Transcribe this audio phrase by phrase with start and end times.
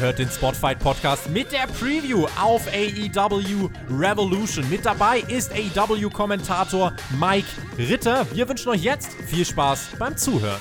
[0.00, 4.68] hört den Spotfight Podcast mit der Preview auf AEW Revolution.
[4.70, 8.26] Mit dabei ist AEW-Kommentator Mike Ritter.
[8.32, 10.60] Wir wünschen euch jetzt viel Spaß beim Zuhören.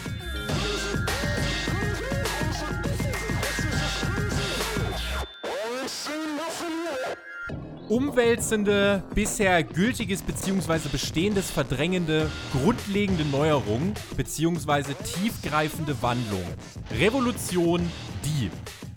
[7.87, 10.90] Umwälzende, bisher gültiges bzw.
[10.92, 14.94] bestehendes verdrängende, grundlegende Neuerungen bzw.
[14.94, 16.53] tiefgreifende Wandlungen.
[16.99, 17.90] Revolution,
[18.24, 18.52] die.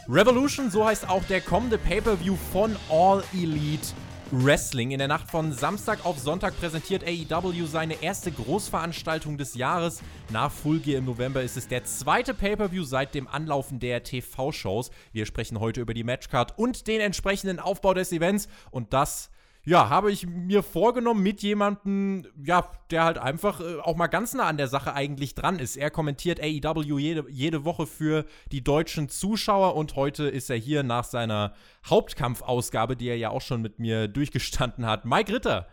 [0.08, 3.86] Revolution, so heißt auch der kommende Pay-per-view von All Elite
[4.32, 4.90] Wrestling.
[4.90, 10.02] In der Nacht von Samstag auf Sonntag präsentiert AEW seine erste Großveranstaltung des Jahres.
[10.30, 14.90] Nach Full Gear im November ist es der zweite Pay-per-view seit dem Anlaufen der TV-Shows.
[15.12, 19.30] Wir sprechen heute über die Matchcard und den entsprechenden Aufbau des Events und das
[19.64, 24.34] ja, habe ich mir vorgenommen mit jemandem, ja, der halt einfach äh, auch mal ganz
[24.34, 25.76] nah an der Sache eigentlich dran ist.
[25.76, 30.82] Er kommentiert AEW jede, jede Woche für die deutschen Zuschauer und heute ist er hier
[30.82, 31.54] nach seiner
[31.86, 35.04] Hauptkampfausgabe, die er ja auch schon mit mir durchgestanden hat.
[35.04, 35.68] Mike Ritter.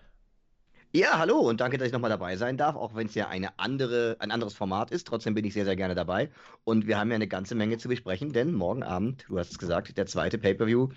[0.92, 3.60] Ja, hallo und danke, dass ich nochmal dabei sein darf, auch wenn es ja eine
[3.60, 5.06] andere, ein anderes Format ist.
[5.06, 6.32] Trotzdem bin ich sehr, sehr gerne dabei.
[6.64, 9.60] Und wir haben ja eine ganze Menge zu besprechen, denn morgen Abend, du hast es
[9.60, 10.90] gesagt, der zweite Pay-Per-View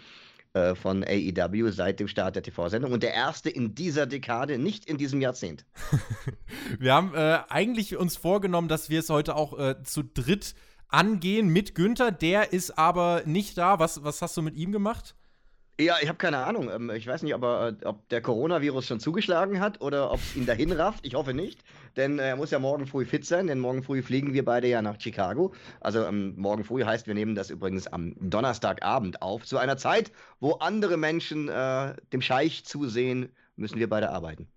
[0.55, 4.85] äh, von AEW seit dem Start der TV-Sendung und der erste in dieser Dekade, nicht
[4.85, 5.65] in diesem Jahrzehnt.
[6.79, 10.55] wir haben äh, eigentlich uns vorgenommen, dass wir es heute auch äh, zu dritt
[10.89, 12.13] angehen mit Günther.
[12.13, 13.79] Der ist aber nicht da.
[13.79, 15.15] Was, was hast du mit ihm gemacht?
[15.81, 16.71] Ja, ich habe keine Ahnung.
[16.71, 20.21] Ähm, ich weiß nicht, ob, er, äh, ob der Coronavirus schon zugeschlagen hat oder ob
[20.21, 21.07] es ihn dahin rafft.
[21.07, 21.63] Ich hoffe nicht,
[21.97, 24.83] denn er muss ja morgen früh fit sein, denn morgen früh fliegen wir beide ja
[24.83, 25.53] nach Chicago.
[25.81, 29.45] Also ähm, morgen früh heißt, wir nehmen das übrigens am Donnerstagabend auf.
[29.45, 34.49] Zu einer Zeit, wo andere Menschen äh, dem Scheich zusehen, müssen wir beide arbeiten.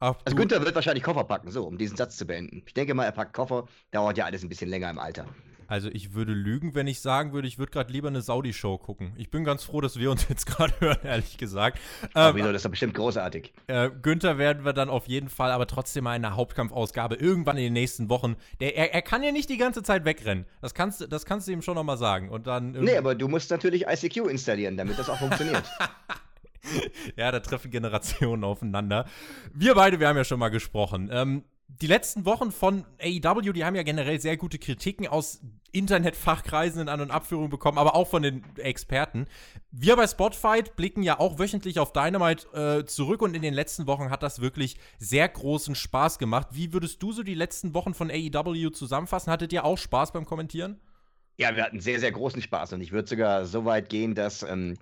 [0.00, 2.62] Ach, also Günther wird wahrscheinlich Koffer packen, so, um diesen Satz zu beenden.
[2.66, 5.26] Ich denke mal, er packt Koffer, dauert ja alles ein bisschen länger im Alter.
[5.68, 9.12] Also ich würde lügen, wenn ich sagen würde, ich würde gerade lieber eine Saudi-Show gucken.
[9.16, 11.78] Ich bin ganz froh, dass wir uns jetzt gerade hören, ehrlich gesagt.
[12.14, 13.52] Ähm, wieso, das ist doch bestimmt großartig.
[13.66, 17.64] Äh, Günther werden wir dann auf jeden Fall, aber trotzdem mal eine Hauptkampfausgabe irgendwann in
[17.64, 18.36] den nächsten Wochen.
[18.60, 20.46] Der, er, er kann ja nicht die ganze Zeit wegrennen.
[20.60, 22.28] Das kannst, das kannst du ihm schon nochmal sagen.
[22.28, 25.64] Und dann nee, aber du musst natürlich ICQ installieren, damit das auch funktioniert.
[27.16, 29.06] ja, da treffen Generationen aufeinander.
[29.52, 31.10] Wir beide, wir haben ja schon mal gesprochen.
[31.12, 35.40] Ähm, die letzten Wochen von AEW, die haben ja generell sehr gute Kritiken aus
[35.72, 39.26] Internetfachkreisen in An- und Abführung bekommen, aber auch von den Experten.
[39.72, 43.86] Wir bei Spotfight blicken ja auch wöchentlich auf Dynamite äh, zurück und in den letzten
[43.86, 46.48] Wochen hat das wirklich sehr großen Spaß gemacht.
[46.52, 49.32] Wie würdest du so die letzten Wochen von AEW zusammenfassen?
[49.32, 50.80] Hattet ihr auch Spaß beim Kommentieren?
[51.38, 54.44] Ja, wir hatten sehr, sehr großen Spaß und ich würde sogar so weit gehen, dass
[54.44, 54.76] ähm,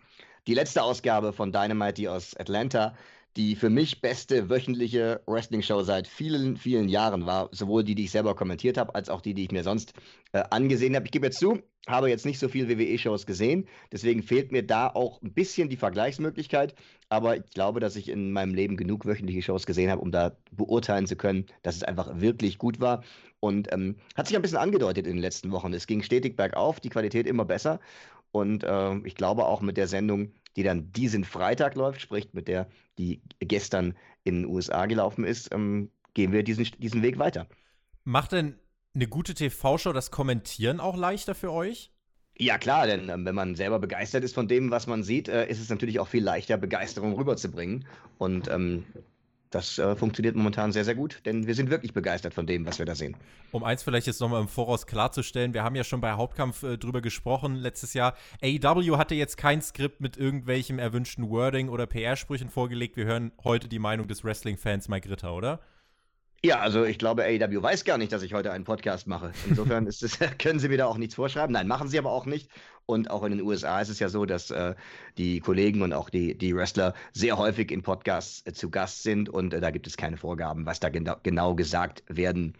[0.46, 2.94] die letzte Ausgabe von Dynamite, die aus Atlanta,
[3.36, 7.48] die für mich beste wöchentliche Wrestling-Show seit vielen, vielen Jahren war.
[7.52, 9.94] Sowohl die, die ich selber kommentiert habe, als auch die, die ich mir sonst
[10.32, 11.06] äh, angesehen habe.
[11.06, 13.68] Ich gebe jetzt zu, habe jetzt nicht so viel WWE-Shows gesehen.
[13.90, 16.74] Deswegen fehlt mir da auch ein bisschen die Vergleichsmöglichkeit.
[17.08, 20.36] Aber ich glaube, dass ich in meinem Leben genug wöchentliche Shows gesehen habe, um da
[20.50, 23.02] beurteilen zu können, dass es einfach wirklich gut war.
[23.40, 25.72] Und ähm, hat sich ein bisschen angedeutet in den letzten Wochen.
[25.72, 27.80] Es ging stetig bergauf, die Qualität immer besser.
[28.30, 32.48] Und äh, ich glaube auch mit der Sendung die dann diesen Freitag läuft, sprich mit
[32.48, 32.68] der,
[32.98, 37.46] die gestern in den USA gelaufen ist, ähm, gehen wir diesen, diesen Weg weiter.
[38.04, 38.58] Macht denn
[38.94, 41.90] eine gute TV-Show das Kommentieren auch leichter für euch?
[42.38, 45.48] Ja, klar, denn äh, wenn man selber begeistert ist von dem, was man sieht, äh,
[45.48, 47.86] ist es natürlich auch viel leichter, Begeisterung rüberzubringen.
[48.18, 48.84] Und ähm,
[49.54, 52.78] das äh, funktioniert momentan sehr, sehr gut, denn wir sind wirklich begeistert von dem, was
[52.78, 53.16] wir da sehen.
[53.52, 56.78] Um eins vielleicht jetzt nochmal im Voraus klarzustellen, wir haben ja schon bei Hauptkampf äh,
[56.78, 58.14] drüber gesprochen letztes Jahr.
[58.42, 62.96] AEW hatte jetzt kein Skript mit irgendwelchem erwünschten Wording oder PR-Sprüchen vorgelegt.
[62.96, 65.60] Wir hören heute die Meinung des Wrestling-Fans Mike Ritter, oder?
[66.44, 69.30] Ja, also ich glaube, AEW weiß gar nicht, dass ich heute einen Podcast mache.
[69.48, 71.52] Insofern es, können sie mir da auch nichts vorschreiben.
[71.52, 72.50] Nein, machen sie aber auch nicht.
[72.86, 74.74] Und auch in den USA ist es ja so, dass äh,
[75.16, 79.28] die Kollegen und auch die, die Wrestler sehr häufig in Podcasts äh, zu Gast sind
[79.28, 82.54] und äh, da gibt es keine Vorgaben, was da genau, genau gesagt werden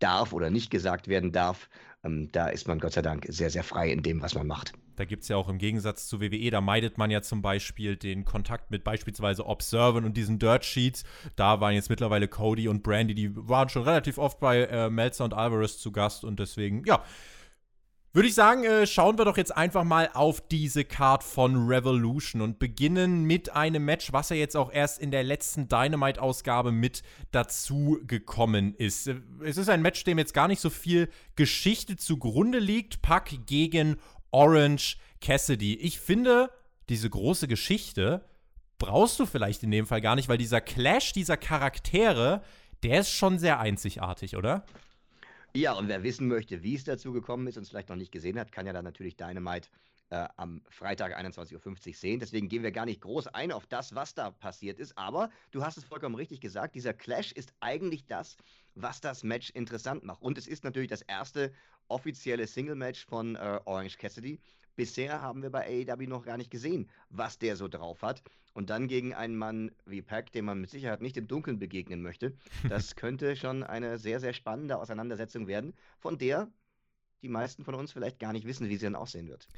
[0.00, 1.68] darf oder nicht gesagt werden darf.
[2.04, 4.72] Ähm, da ist man Gott sei Dank sehr, sehr frei in dem, was man macht.
[4.96, 7.96] Da gibt es ja auch im Gegensatz zu WWE, da meidet man ja zum Beispiel
[7.96, 11.04] den Kontakt mit beispielsweise Observern und diesen Dirt Sheets.
[11.36, 15.24] Da waren jetzt mittlerweile Cody und Brandy, die waren schon relativ oft bei äh, Melzer
[15.24, 17.02] und Alvarez zu Gast und deswegen, ja,
[18.12, 22.42] würde ich sagen, äh, schauen wir doch jetzt einfach mal auf diese Card von Revolution
[22.42, 27.02] und beginnen mit einem Match, was ja jetzt auch erst in der letzten Dynamite-Ausgabe mit
[27.30, 29.08] dazu gekommen ist.
[29.44, 33.00] Es ist ein Match, dem jetzt gar nicht so viel Geschichte zugrunde liegt.
[33.00, 33.96] Pack gegen
[34.32, 35.74] Orange Cassidy.
[35.76, 36.50] Ich finde,
[36.88, 38.24] diese große Geschichte
[38.78, 42.42] brauchst du vielleicht in dem Fall gar nicht, weil dieser Clash dieser Charaktere,
[42.82, 44.64] der ist schon sehr einzigartig, oder?
[45.54, 48.12] Ja, und wer wissen möchte, wie es dazu gekommen ist und es vielleicht noch nicht
[48.12, 49.68] gesehen hat, kann ja dann natürlich Dynamite
[50.10, 52.20] äh, am Freitag 21.50 Uhr sehen.
[52.20, 54.96] Deswegen gehen wir gar nicht groß ein auf das, was da passiert ist.
[54.96, 58.36] Aber du hast es vollkommen richtig gesagt, dieser Clash ist eigentlich das,
[58.76, 60.22] was das Match interessant macht.
[60.22, 61.52] Und es ist natürlich das erste
[61.88, 64.38] offizielle Single-Match von äh, Orange Cassidy.
[64.80, 68.22] Bisher haben wir bei AEW noch gar nicht gesehen, was der so drauf hat.
[68.54, 72.00] Und dann gegen einen Mann wie Pack, dem man mit Sicherheit nicht im Dunkeln begegnen
[72.00, 72.34] möchte.
[72.66, 76.50] Das könnte schon eine sehr, sehr spannende Auseinandersetzung werden, von der
[77.20, 79.48] die meisten von uns vielleicht gar nicht wissen, wie sie dann aussehen wird.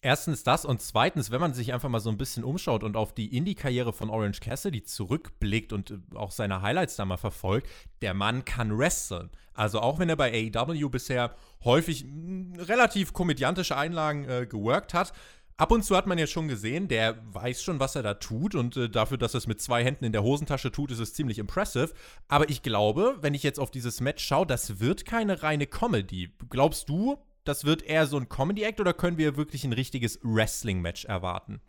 [0.00, 3.12] Erstens das und zweitens, wenn man sich einfach mal so ein bisschen umschaut und auf
[3.12, 7.68] die Indie-Karriere von Orange Cassidy zurückblickt und äh, auch seine Highlights da mal verfolgt,
[8.00, 9.30] der Mann kann wresteln.
[9.54, 11.34] Also auch wenn er bei AEW bisher
[11.64, 15.12] häufig mh, relativ komödiantische Einlagen äh, geworkt hat,
[15.58, 18.54] Ab und zu hat man ja schon gesehen, der weiß schon, was er da tut
[18.54, 21.14] und äh, dafür, dass er es mit zwei Händen in der Hosentasche tut, ist es
[21.14, 21.92] ziemlich impressive.
[22.28, 26.30] Aber ich glaube, wenn ich jetzt auf dieses Match schaue, das wird keine reine Comedy.
[26.48, 27.18] Glaubst du,
[27.48, 31.60] das wird eher so ein Comedy-Act oder können wir wirklich ein richtiges Wrestling-Match erwarten?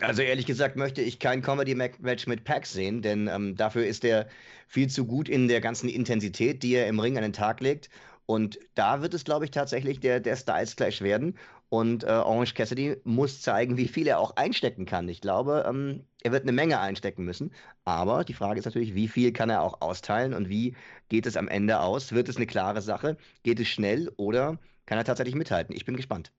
[0.00, 4.28] Also ehrlich gesagt möchte ich kein Comedy-Match mit Pax sehen, denn ähm, dafür ist er
[4.66, 7.88] viel zu gut in der ganzen Intensität, die er im Ring an den Tag legt.
[8.26, 11.38] Und da wird es, glaube ich, tatsächlich der, der Styles Clash werden.
[11.70, 15.08] Und äh, Orange Cassidy muss zeigen, wie viel er auch einstecken kann.
[15.08, 17.52] Ich glaube, ähm, er wird eine Menge einstecken müssen.
[17.84, 20.76] Aber die Frage ist natürlich, wie viel kann er auch austeilen und wie
[21.08, 22.12] geht es am Ende aus?
[22.12, 23.16] Wird es eine klare Sache?
[23.42, 25.76] Geht es schnell oder kann er tatsächlich mithalten.
[25.76, 26.32] Ich bin gespannt.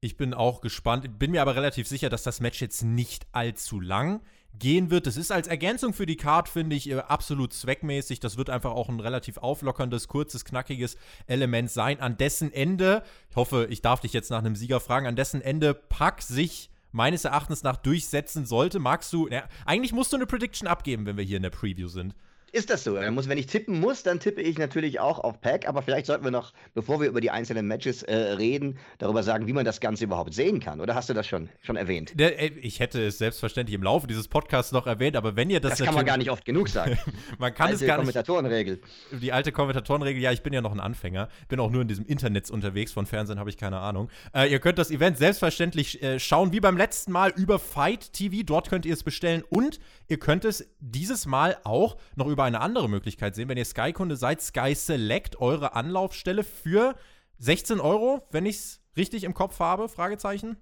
[0.00, 3.80] Ich bin auch gespannt, bin mir aber relativ sicher, dass das Match jetzt nicht allzu
[3.80, 4.22] lang
[4.54, 5.08] gehen wird.
[5.08, 8.20] Das ist als Ergänzung für die Card, finde ich, äh, absolut zweckmäßig.
[8.20, 10.96] Das wird einfach auch ein relativ auflockerndes, kurzes, knackiges
[11.26, 15.06] Element sein, an dessen Ende, ich hoffe, ich darf dich jetzt nach einem Sieger fragen,
[15.06, 18.78] an dessen Ende Pack sich meines Erachtens nach durchsetzen sollte.
[18.78, 21.88] Magst du, ja, eigentlich musst du eine Prediction abgeben, wenn wir hier in der Preview
[21.88, 22.14] sind
[22.52, 23.00] ist das so.
[23.10, 25.68] Muss, wenn ich tippen muss, dann tippe ich natürlich auch auf Pack.
[25.68, 29.46] Aber vielleicht sollten wir noch, bevor wir über die einzelnen Matches äh, reden, darüber sagen,
[29.46, 30.80] wie man das Ganze überhaupt sehen kann.
[30.80, 32.18] Oder hast du das schon, schon erwähnt?
[32.20, 35.78] Äh, ich hätte es selbstverständlich im Laufe dieses Podcasts noch erwähnt, aber wenn ihr das.
[35.78, 36.98] Das kann man gar nicht oft genug sagen.
[37.38, 38.06] man kann alte es gar nicht.
[38.06, 38.80] Kommentatorenregel.
[39.12, 41.28] Die alte Kommentatorenregel, ja, ich bin ja noch ein Anfänger.
[41.48, 42.92] Bin auch nur in diesem Internet unterwegs.
[42.92, 44.08] Von Fernsehen habe ich keine Ahnung.
[44.34, 48.42] Äh, ihr könnt das Event selbstverständlich äh, schauen, wie beim letzten Mal über Fight TV.
[48.44, 52.60] Dort könnt ihr es bestellen und ihr könnt es dieses Mal auch noch über eine
[52.60, 53.48] andere Möglichkeit sehen.
[53.48, 56.94] Wenn ihr Sky-Kunde seid, Sky Select, eure Anlaufstelle für
[57.38, 59.88] 16 Euro, wenn ich es richtig im Kopf habe?
[59.88, 60.56] Fragezeichen.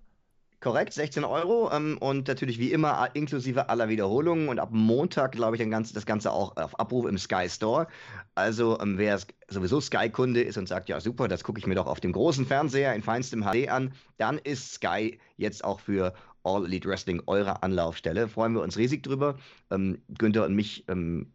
[0.61, 5.57] Korrekt, 16 Euro ähm, und natürlich wie immer inklusive aller Wiederholungen und ab Montag, glaube
[5.57, 7.87] ich, Ganze, das Ganze auch auf Abruf im Sky Store.
[8.35, 11.87] Also ähm, wer sowieso Sky-Kunde ist und sagt, ja super, das gucke ich mir doch
[11.87, 16.65] auf dem großen Fernseher in feinstem HD an, dann ist Sky jetzt auch für All
[16.65, 18.27] Elite Wrestling eure Anlaufstelle.
[18.27, 19.37] Freuen wir uns riesig drüber.
[19.71, 21.31] Ähm, Günther und mich ähm,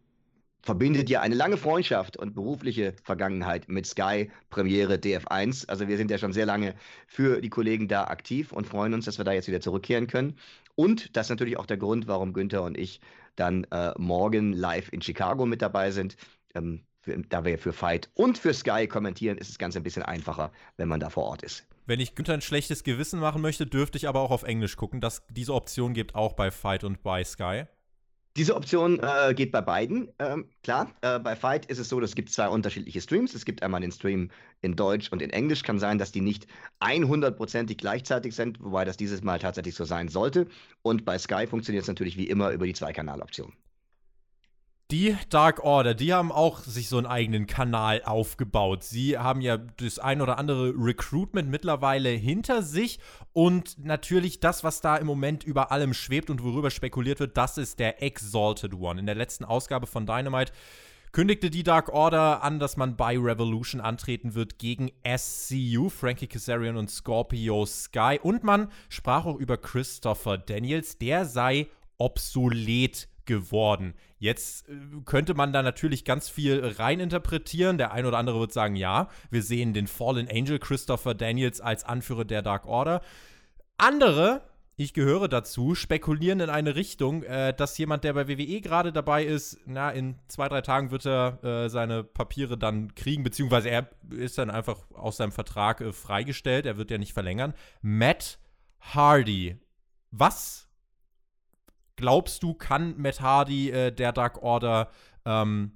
[0.64, 5.68] verbindet ja eine lange Freundschaft und berufliche Vergangenheit mit Sky Premiere DF1.
[5.68, 6.74] Also wir sind ja schon sehr lange
[7.06, 10.38] für die Kollegen da aktiv und freuen uns, dass wir da jetzt wieder zurückkehren können.
[10.74, 13.00] Und das ist natürlich auch der Grund, warum Günther und ich
[13.36, 16.16] dann äh, morgen live in Chicago mit dabei sind.
[16.54, 20.02] Ähm, für, da wir für Fight und für Sky kommentieren, ist es ganz ein bisschen
[20.02, 21.66] einfacher, wenn man da vor Ort ist.
[21.84, 25.02] Wenn ich Günther ein schlechtes Gewissen machen möchte, dürfte ich aber auch auf Englisch gucken.
[25.02, 27.64] Das, diese Option gibt auch bei Fight und bei Sky.
[28.36, 30.08] Diese Option äh, geht bei beiden.
[30.18, 33.32] Ähm, klar, äh, bei Fight ist es so, es gibt zwei unterschiedliche Streams.
[33.32, 35.62] Es gibt einmal den Stream in Deutsch und in Englisch.
[35.62, 36.48] Kann sein, dass die nicht
[36.80, 40.48] 100%ig gleichzeitig sind, wobei das dieses Mal tatsächlich so sein sollte.
[40.82, 43.52] Und bei Sky funktioniert es natürlich wie immer über die Zweikanaloption.
[44.90, 48.84] Die Dark Order, die haben auch sich so einen eigenen Kanal aufgebaut.
[48.84, 52.98] Sie haben ja das ein oder andere Recruitment mittlerweile hinter sich
[53.32, 57.56] und natürlich das, was da im Moment über allem schwebt und worüber spekuliert wird, das
[57.56, 59.00] ist der Exalted One.
[59.00, 60.52] In der letzten Ausgabe von Dynamite
[61.12, 66.76] kündigte die Dark Order an, dass man bei Revolution antreten wird gegen SCU, Frankie Kazarian
[66.76, 68.18] und Scorpio Sky.
[68.22, 73.94] Und man sprach auch über Christopher Daniels, der sei obsolet geworden.
[74.18, 74.72] Jetzt äh,
[75.04, 77.78] könnte man da natürlich ganz viel reininterpretieren.
[77.78, 81.84] Der ein oder andere wird sagen, ja, wir sehen den Fallen Angel Christopher Daniels als
[81.84, 83.00] Anführer der Dark Order.
[83.76, 84.42] Andere,
[84.76, 89.24] ich gehöre dazu, spekulieren in eine Richtung, äh, dass jemand, der bei WWE gerade dabei
[89.24, 93.88] ist, na, in zwei, drei Tagen wird er äh, seine Papiere dann kriegen, beziehungsweise er
[94.10, 97.54] ist dann einfach aus seinem Vertrag äh, freigestellt, er wird ja nicht verlängern.
[97.82, 98.38] Matt
[98.80, 99.56] Hardy.
[100.10, 100.68] Was
[101.96, 104.90] glaubst du, kann Matt Hardy äh, der Dark Order
[105.24, 105.72] ähm,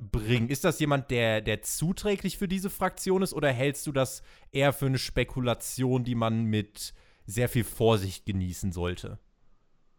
[0.00, 0.48] bringen?
[0.48, 4.72] Ist das jemand, der, der zuträglich für diese Fraktion ist oder hältst du das eher
[4.72, 6.94] für eine Spekulation, die man mit
[7.26, 9.18] sehr viel Vorsicht genießen sollte?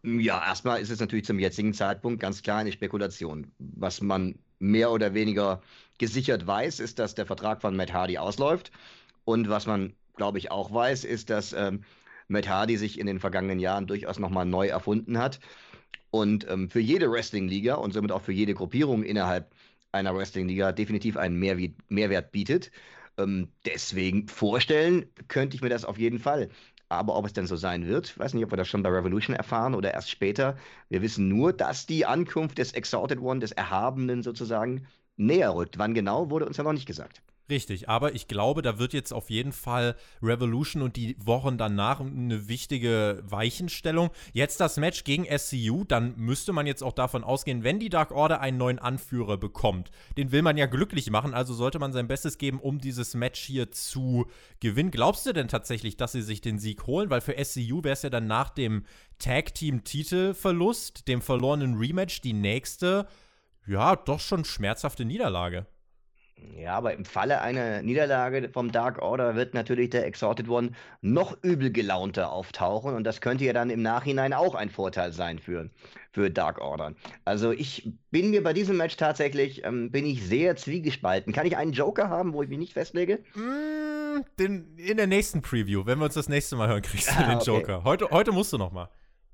[0.02, 3.50] Ja, erstmal ist es natürlich zum jetzigen Zeitpunkt ganz klar eine Spekulation.
[3.58, 5.62] Was man mehr oder weniger
[5.98, 8.70] gesichert weiß, ist, dass der Vertrag von Matt Hardy ausläuft.
[9.24, 11.84] Und was man, glaube ich, auch weiß, ist, dass ähm,
[12.28, 15.40] Matt Hardy sich in den vergangenen Jahren durchaus nochmal neu erfunden hat
[16.10, 19.52] und ähm, für jede Wrestling-Liga und somit auch für jede Gruppierung innerhalb
[19.92, 22.70] einer Wrestling-Liga definitiv einen Mehrwert, Mehrwert bietet.
[23.18, 26.50] Ähm, deswegen vorstellen könnte ich mir das auf jeden Fall.
[26.88, 29.34] Aber ob es denn so sein wird, weiß nicht, ob wir das schon bei Revolution
[29.34, 30.56] erfahren oder erst später.
[30.88, 35.78] Wir wissen nur, dass die Ankunft des Exalted One, des Erhabenen sozusagen, näher rückt.
[35.78, 37.22] Wann genau, wurde uns ja noch nicht gesagt.
[37.50, 42.00] Richtig, aber ich glaube, da wird jetzt auf jeden Fall Revolution und die Wochen danach
[42.00, 44.08] eine wichtige Weichenstellung.
[44.32, 48.12] Jetzt das Match gegen SCU, dann müsste man jetzt auch davon ausgehen, wenn die Dark
[48.12, 49.90] Order einen neuen Anführer bekommt.
[50.16, 53.40] Den will man ja glücklich machen, also sollte man sein Bestes geben, um dieses Match
[53.42, 54.26] hier zu
[54.60, 54.90] gewinnen.
[54.90, 57.10] Glaubst du denn tatsächlich, dass sie sich den Sieg holen?
[57.10, 58.86] Weil für SCU wäre es ja dann nach dem
[59.18, 63.06] Tag Team Titelverlust, dem verlorenen Rematch, die nächste,
[63.66, 65.66] ja, doch schon schmerzhafte Niederlage.
[66.36, 71.36] Ja, aber im Falle einer Niederlage vom Dark Order wird natürlich der Exalted One noch
[71.42, 75.70] übel gelaunter auftauchen und das könnte ja dann im Nachhinein auch ein Vorteil sein für,
[76.12, 76.94] für Dark Order.
[77.24, 81.32] Also ich bin mir bei diesem Match tatsächlich, ähm, bin ich sehr zwiegespalten.
[81.32, 83.20] Kann ich einen Joker haben, wo ich mich nicht festlege?
[83.34, 87.14] Mm, den, in der nächsten Preview, wenn wir uns das nächste Mal hören, kriegst du
[87.16, 87.50] ah, den okay.
[87.50, 87.84] Joker.
[87.84, 88.88] Heute, heute musst du noch mal.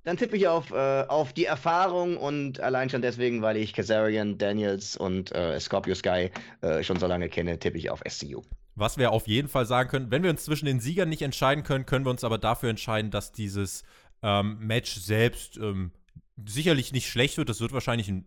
[0.04, 4.38] Dann tippe ich auf, äh, auf die Erfahrung und allein schon deswegen, weil ich Kazarian,
[4.38, 6.30] Daniels und äh, Scorpio Sky
[6.62, 8.42] äh, schon so lange kenne, tippe ich auf SCU.
[8.76, 11.64] Was wir auf jeden Fall sagen können, wenn wir uns zwischen den Siegern nicht entscheiden
[11.64, 13.82] können, können wir uns aber dafür entscheiden, dass dieses
[14.22, 15.92] ähm, Match selbst ähm,
[16.46, 17.50] sicherlich nicht schlecht wird.
[17.50, 18.26] Das wird wahrscheinlich ein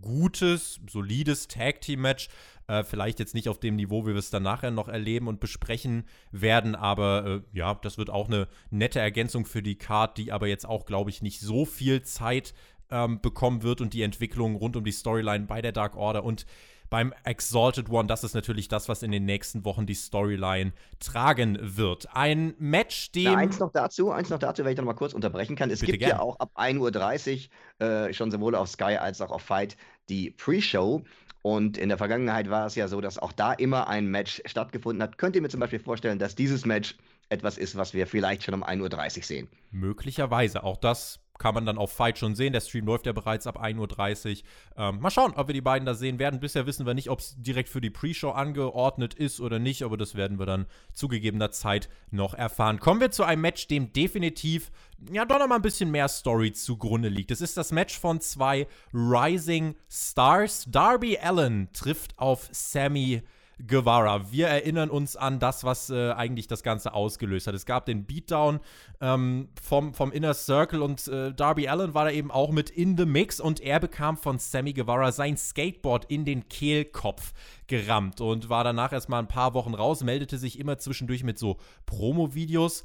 [0.00, 2.28] gutes, solides Tag-Team-Match.
[2.68, 5.38] Äh, vielleicht jetzt nicht auf dem Niveau, wie wir es dann nachher noch erleben und
[5.38, 10.32] besprechen werden, aber äh, ja, das wird auch eine nette Ergänzung für die Card, die
[10.32, 12.54] aber jetzt auch, glaube ich, nicht so viel Zeit
[12.90, 16.46] ähm, bekommen wird und die Entwicklung rund um die Storyline bei der Dark Order und
[16.90, 21.58] beim Exalted One, das ist natürlich das, was in den nächsten Wochen die Storyline tragen
[21.60, 22.08] wird.
[22.14, 23.24] Ein Match, dem.
[23.24, 25.70] Ja, eins noch dazu, eins noch dazu, wenn ich noch mal kurz unterbrechen kann.
[25.70, 26.10] Es gibt gern.
[26.10, 27.48] ja auch ab 1.30
[27.80, 29.76] Uhr äh, schon sowohl auf Sky als auch auf Fight
[30.08, 31.02] die Pre-Show.
[31.42, 35.00] Und in der Vergangenheit war es ja so, dass auch da immer ein Match stattgefunden
[35.02, 35.16] hat.
[35.16, 36.96] Könnt ihr mir zum Beispiel vorstellen, dass dieses Match
[37.28, 39.48] etwas ist, was wir vielleicht schon um 1.30 Uhr sehen?
[39.70, 40.64] Möglicherweise.
[40.64, 42.52] Auch das kann man dann auf Fight schon sehen.
[42.52, 44.44] Der Stream läuft ja bereits ab 1.30 Uhr.
[44.76, 46.40] Ähm, mal schauen, ob wir die beiden da sehen werden.
[46.40, 49.96] Bisher wissen wir nicht, ob es direkt für die Pre-Show angeordnet ist oder nicht, aber
[49.96, 52.80] das werden wir dann zu gegebener Zeit noch erfahren.
[52.80, 54.70] Kommen wir zu einem Match, dem definitiv
[55.12, 57.30] ja doch noch mal ein bisschen mehr Story zugrunde liegt.
[57.30, 60.64] Es ist das Match von zwei Rising Stars.
[60.68, 63.22] Darby Allen trifft auf Sammy
[63.64, 64.30] Guevara.
[64.30, 67.54] Wir erinnern uns an das, was äh, eigentlich das Ganze ausgelöst hat.
[67.54, 68.60] Es gab den Beatdown
[69.00, 72.98] ähm, vom, vom Inner Circle und äh, Darby Allen war da eben auch mit in
[72.98, 77.32] the Mix und er bekam von Sammy Guevara sein Skateboard in den Kehlkopf
[77.66, 81.56] gerammt und war danach erstmal ein paar Wochen raus, meldete sich immer zwischendurch mit so
[81.86, 82.84] Promo-Videos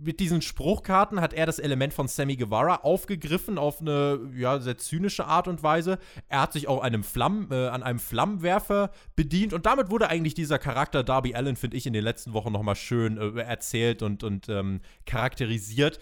[0.00, 4.78] mit diesen Spruchkarten hat er das Element von Sammy Guevara aufgegriffen auf eine ja, sehr
[4.78, 5.98] zynische Art und Weise.
[6.28, 10.34] Er hat sich auch einem Flamm, äh, an einem Flammenwerfer bedient und damit wurde eigentlich
[10.34, 14.24] dieser Charakter Darby Allen, finde ich, in den letzten Wochen nochmal schön äh, erzählt und,
[14.24, 15.98] und ähm, charakterisiert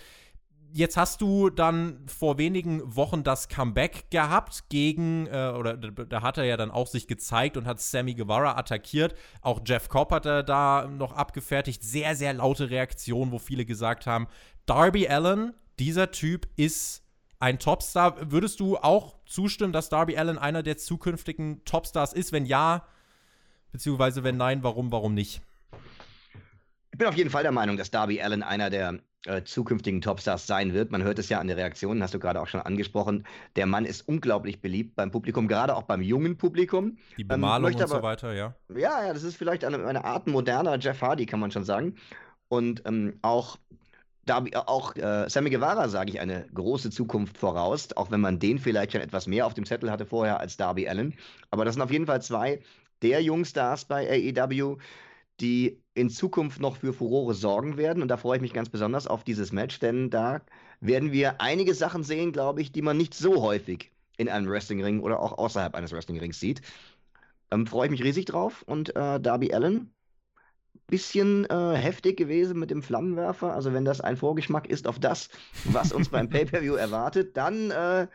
[0.73, 6.39] jetzt hast du dann vor wenigen Wochen das Comeback gehabt gegen, äh, oder da hat
[6.39, 9.15] er ja dann auch sich gezeigt und hat Sammy Guevara attackiert.
[9.43, 11.83] Auch Jeff Cobb hat er da noch abgefertigt.
[11.83, 14.27] Sehr, sehr laute Reaktion, wo viele gesagt haben,
[14.67, 17.03] Darby Allen, dieser Typ ist
[17.39, 18.31] ein Topstar.
[18.31, 22.33] Würdest du auch zustimmen, dass Darby Allen einer der zukünftigen Topstars ist?
[22.33, 22.87] Wenn ja,
[23.73, 25.43] beziehungsweise wenn nein, warum, warum nicht?
[27.01, 30.47] Ich bin auf jeden Fall der Meinung, dass Darby Allen einer der äh, zukünftigen Topstars
[30.47, 30.91] sein wird.
[30.91, 33.27] Man hört es ja an den Reaktionen, hast du gerade auch schon angesprochen.
[33.57, 36.99] Der Mann ist unglaublich beliebt beim Publikum, gerade auch beim jungen Publikum.
[37.17, 38.55] Die ähm, Bemalung ähm, und aber, so weiter, ja.
[38.69, 41.95] Ja, ja, das ist vielleicht eine, eine Art moderner Jeff Hardy, kann man schon sagen.
[42.49, 43.57] Und ähm, auch
[44.27, 48.59] da, auch äh, Sammy Guevara sage ich eine große Zukunft voraus, auch wenn man den
[48.59, 51.15] vielleicht schon etwas mehr auf dem Zettel hatte vorher als Darby Allen.
[51.51, 52.61] Aber das sind auf jeden Fall zwei
[53.01, 54.77] der Jungstars bei AEW,
[55.41, 58.03] die in Zukunft noch für Furore sorgen werden.
[58.03, 60.41] Und da freue ich mich ganz besonders auf dieses Match, denn da
[60.81, 65.01] werden wir einige Sachen sehen, glaube ich, die man nicht so häufig in einem Wrestlingring
[65.01, 66.63] oder auch außerhalb eines Wrestlingrings sieht.
[67.51, 68.63] Ähm, freue ich mich riesig drauf.
[68.67, 69.93] Und äh, Darby Allen,
[70.87, 73.55] bisschen äh, heftig gewesen mit dem Flammenwerfer.
[73.55, 75.29] Also wenn das ein Vorgeschmack ist auf das,
[75.65, 78.09] was uns beim Pay-per-View erwartet, dann äh,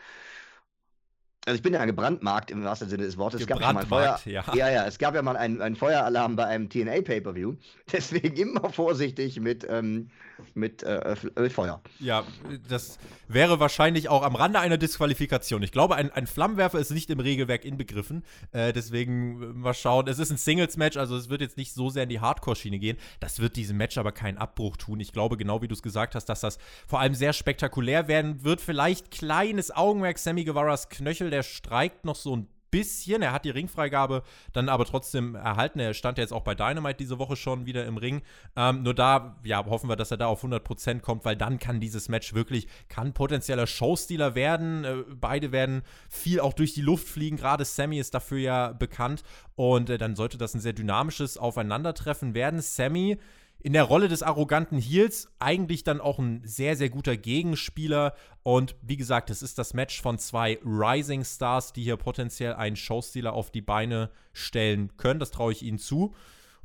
[1.46, 3.42] also ich bin ja gebrandmarkt im wahrsten Sinne des Wortes.
[3.42, 4.44] Es gab ja, mal Feuer, ja.
[4.56, 7.54] ja, ja, es gab ja mal einen, einen Feueralarm bei einem TNA Pay-Per-View.
[7.94, 10.10] Deswegen immer vorsichtig mit, ähm,
[10.56, 11.16] mit äh,
[11.52, 11.82] Feuer.
[12.00, 12.24] Ja,
[12.68, 12.98] das
[13.28, 15.62] wäre wahrscheinlich auch am Rande einer Disqualifikation.
[15.62, 18.24] Ich glaube, ein, ein Flammenwerfer ist nicht im Regelwerk inbegriffen.
[18.52, 20.08] Äh, deswegen äh, mal schauen.
[20.08, 22.98] Es ist ein Singles-Match, also es wird jetzt nicht so sehr in die Hardcore-Schiene gehen.
[23.20, 25.00] Das wird diesem Match aber keinen Abbruch tun.
[25.00, 28.44] Ich glaube, genau wie du es gesagt hast, dass das vor allem sehr spektakulär werden
[28.44, 28.62] wird.
[28.62, 33.22] Vielleicht kleines Augenmerk Sammy Guevara's Knöchel, der streikt noch so ein bisschen.
[33.22, 34.24] Er hat die Ringfreigabe
[34.54, 35.80] dann aber trotzdem erhalten.
[35.80, 38.22] Er stand ja jetzt auch bei Dynamite diese Woche schon wieder im Ring.
[38.56, 41.80] Ähm, nur da, ja, hoffen wir, dass er da auf 100% kommt, weil dann kann
[41.80, 44.84] dieses Match wirklich, kann potenzieller Showstealer werden.
[44.84, 47.38] Äh, beide werden viel auch durch die Luft fliegen.
[47.38, 49.24] Gerade Sammy ist dafür ja bekannt.
[49.56, 52.62] Und äh, dann sollte das ein sehr dynamisches Aufeinandertreffen werden.
[52.62, 53.18] Sammy
[53.66, 58.14] in der Rolle des arroganten Heels eigentlich dann auch ein sehr, sehr guter Gegenspieler.
[58.44, 62.76] Und wie gesagt, es ist das Match von zwei Rising Stars, die hier potenziell einen
[62.76, 65.20] Showstealer auf die Beine stellen können.
[65.20, 66.14] Das traue ich ihnen zu.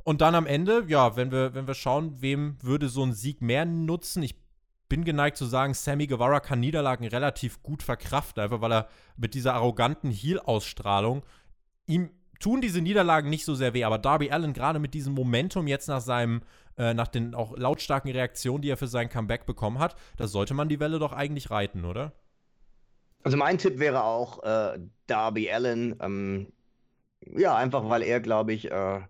[0.03, 3.41] Und dann am Ende, ja, wenn wir, wenn wir schauen, wem würde so ein Sieg
[3.41, 4.35] mehr nutzen, ich
[4.87, 9.33] bin geneigt zu sagen, Sammy Guevara kann Niederlagen relativ gut verkraften, einfach weil er mit
[9.33, 11.23] dieser arroganten Heel-Ausstrahlung
[11.87, 12.11] ihm
[12.41, 15.87] tun diese Niederlagen nicht so sehr weh, aber Darby Allen gerade mit diesem Momentum jetzt
[15.87, 16.41] nach seinem
[16.77, 20.53] äh, nach den auch lautstarken Reaktionen, die er für sein Comeback bekommen hat, da sollte
[20.53, 22.13] man die Welle doch eigentlich reiten, oder?
[23.23, 25.95] Also mein Tipp wäre auch äh, Darby Allen.
[26.01, 26.47] Ähm,
[27.25, 29.01] ja, einfach weil er, glaube ich, äh,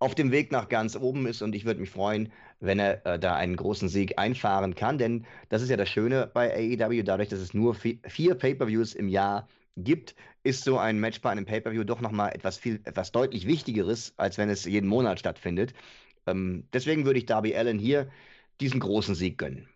[0.00, 3.18] auf dem Weg nach ganz oben ist und ich würde mich freuen, wenn er äh,
[3.18, 7.28] da einen großen Sieg einfahren kann, denn das ist ja das Schöne bei AEW, dadurch,
[7.28, 9.48] dass es nur vier Pay-per-Views im Jahr
[9.84, 14.14] gibt, ist so ein Match bei einem Pay-per-View doch nochmal etwas viel, etwas deutlich Wichtigeres,
[14.16, 15.74] als wenn es jeden Monat stattfindet.
[16.26, 18.08] Ähm, deswegen würde ich Darby Allen hier
[18.60, 19.68] diesen großen Sieg gönnen.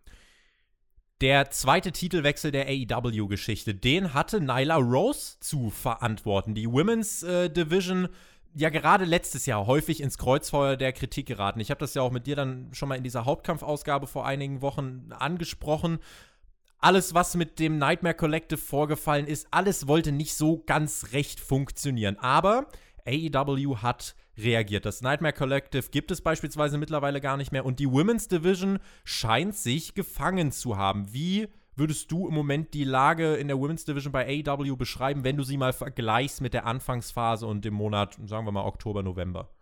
[1.21, 6.54] Der zweite Titelwechsel der AEW-Geschichte, den hatte Nyla Rose zu verantworten.
[6.54, 8.09] Die Women's äh, Division
[8.54, 11.61] ja gerade letztes Jahr häufig ins Kreuzfeuer der Kritik geraten.
[11.61, 14.62] Ich habe das ja auch mit dir dann schon mal in dieser Hauptkampfausgabe vor einigen
[14.62, 15.99] Wochen angesprochen.
[16.85, 22.19] Alles, was mit dem Nightmare Collective vorgefallen ist, alles wollte nicht so ganz recht funktionieren.
[22.19, 22.67] Aber
[23.07, 24.85] AEW hat reagiert.
[24.85, 29.55] Das Nightmare Collective gibt es beispielsweise mittlerweile gar nicht mehr und die Women's Division scheint
[29.55, 31.12] sich gefangen zu haben.
[31.15, 31.47] Wie
[31.77, 35.45] würdest du im Moment die Lage in der Women's Division bei AEW beschreiben, wenn du
[35.45, 39.55] sie mal vergleichst mit der Anfangsphase und dem Monat, sagen wir mal Oktober, November?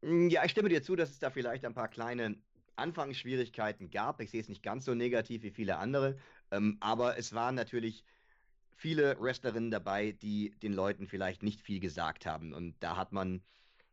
[0.00, 2.36] Mm, ja, ich stimme dir zu, dass es da vielleicht ein paar kleine
[2.80, 4.20] Anfangsschwierigkeiten gab.
[4.20, 6.18] Ich sehe es nicht ganz so negativ wie viele andere,
[6.50, 8.04] ähm, aber es waren natürlich
[8.70, 12.52] viele Wrestlerinnen dabei, die den Leuten vielleicht nicht viel gesagt haben.
[12.54, 13.42] Und da hat man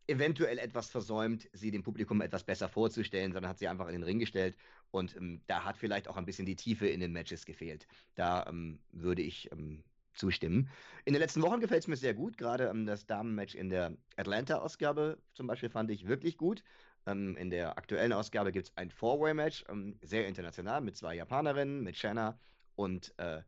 [0.08, 4.04] eventuell etwas versäumt, sie dem Publikum etwas besser vorzustellen, sondern hat sie einfach in den
[4.04, 4.58] Ring gestellt.
[4.92, 7.88] Und ähm, da hat vielleicht auch ein bisschen die Tiefe in den Matches gefehlt.
[8.16, 10.70] Da ähm, würde ich ähm, zustimmen.
[11.06, 12.38] In den letzten Wochen gefällt es mir sehr gut.
[12.38, 16.64] Gerade ähm, das Damenmatch in der Atlanta-Ausgabe zum Beispiel fand ich wirklich gut.
[17.08, 21.82] Ähm, in der aktuellen Ausgabe gibt es ein Four-Way-Match, ähm, sehr international, mit zwei Japanerinnen,
[21.82, 22.38] mit Shanna
[22.76, 23.42] und äh,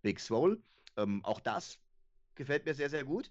[0.00, 0.58] Big Swole.
[0.96, 1.78] Ähm, auch das
[2.34, 3.30] gefällt mir sehr, sehr gut.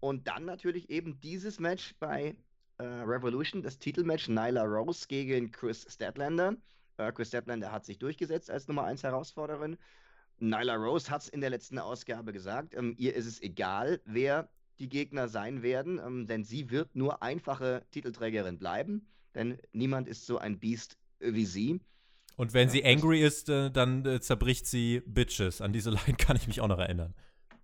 [0.00, 2.36] Und dann natürlich eben dieses Match bei
[2.78, 6.56] äh, Revolution, das Titelmatch Nyla Rose gegen Chris Statlander.
[6.96, 9.76] Äh, Chris Statlander hat sich durchgesetzt als Nummer 1 Herausforderin.
[10.38, 14.48] Nyla Rose hat es in der letzten Ausgabe gesagt, ähm, ihr ist es egal, wer
[14.78, 20.26] die Gegner sein werden, ähm, denn sie wird nur einfache Titelträgerin bleiben, denn niemand ist
[20.26, 21.80] so ein Biest wie sie.
[22.36, 25.60] Und wenn ja, sie angry ist, äh, dann äh, zerbricht sie Bitches.
[25.60, 27.14] An diese Line kann ich mich auch noch erinnern.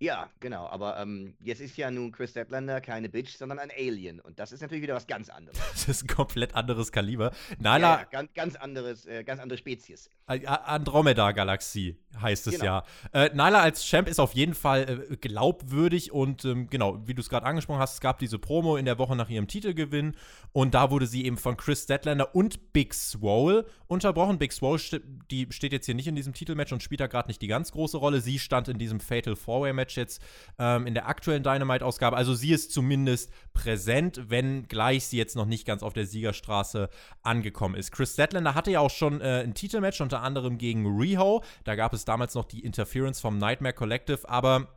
[0.05, 0.67] Ja, genau.
[0.67, 4.21] Aber ähm, jetzt ist ja nun Chris Statlander keine Bitch, sondern ein Alien.
[4.21, 5.59] Und das ist natürlich wieder was ganz anderes.
[5.75, 7.33] Das ist ein komplett anderes Kaliber.
[7.59, 7.79] Nala.
[7.79, 10.11] Ja, ja, ganz, ganz, anderes, äh, ganz andere Spezies.
[10.27, 12.65] Andromeda-Galaxie heißt es genau.
[12.65, 12.85] ja.
[13.13, 17.21] Äh, Nyla als Champ ist auf jeden Fall äh, glaubwürdig und ähm, genau, wie du
[17.21, 20.15] es gerade angesprochen hast, es gab diese Promo in der Woche nach ihrem Titelgewinn
[20.53, 24.39] und da wurde sie eben von Chris Statlander und Big Swole unterbrochen.
[24.39, 27.29] Big Swole, st die steht jetzt hier nicht in diesem Titelmatch und spielt da gerade
[27.29, 28.21] nicht die ganz große Rolle.
[28.21, 30.23] Sie stand in diesem Fatal Four-Way-Match jetzt
[30.59, 32.17] ähm, in der aktuellen Dynamite-Ausgabe.
[32.17, 36.89] Also sie ist zumindest präsent, wenn gleich sie jetzt noch nicht ganz auf der Siegerstraße
[37.23, 37.93] angekommen ist.
[37.93, 41.43] Chris Statlander hatte ja auch schon äh, ein Titelmatch unter anderem gegen Riho.
[41.65, 44.69] Da gab es damals noch die Interference vom Nightmare Collective, aber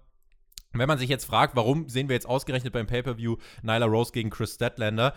[0.73, 4.29] wenn man sich jetzt fragt, warum sehen wir jetzt ausgerechnet beim Pay-Per-View Nyla Rose gegen
[4.29, 5.13] Chris Statlander,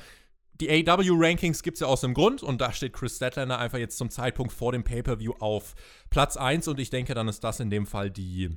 [0.60, 3.96] die AW-Rankings gibt es ja aus dem Grund und da steht Chris Statlander einfach jetzt
[3.96, 5.74] zum Zeitpunkt vor dem Pay-Per-View auf
[6.10, 8.50] Platz 1 und ich denke, dann ist das in dem Fall die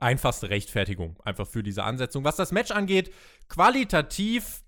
[0.00, 2.24] einfachste Rechtfertigung einfach für diese Ansetzung.
[2.24, 3.12] Was das Match angeht,
[3.48, 4.62] qualitativ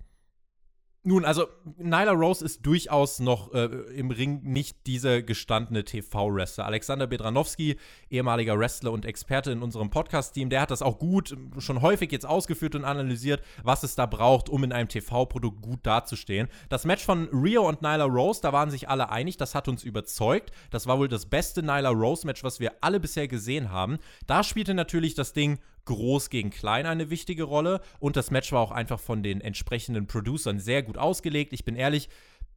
[1.05, 6.65] Nun, also Nyla Rose ist durchaus noch äh, im Ring nicht dieser gestandene TV-Wrestler.
[6.65, 7.77] Alexander Bedranowski,
[8.09, 12.25] ehemaliger Wrestler und Experte in unserem Podcast-Team, der hat das auch gut schon häufig jetzt
[12.25, 16.47] ausgeführt und analysiert, was es da braucht, um in einem TV-Produkt gut dazustehen.
[16.69, 19.83] Das Match von Rio und Nyla Rose, da waren sich alle einig, das hat uns
[19.83, 20.53] überzeugt.
[20.71, 23.99] Das war wohl das beste Nyla Rose-Match, was wir alle bisher gesehen haben.
[24.29, 28.61] Da spielte natürlich das Ding groß gegen klein eine wichtige Rolle und das Match war
[28.61, 31.53] auch einfach von den entsprechenden Producern sehr gut ausgelegt.
[31.53, 32.09] Ich bin ehrlich,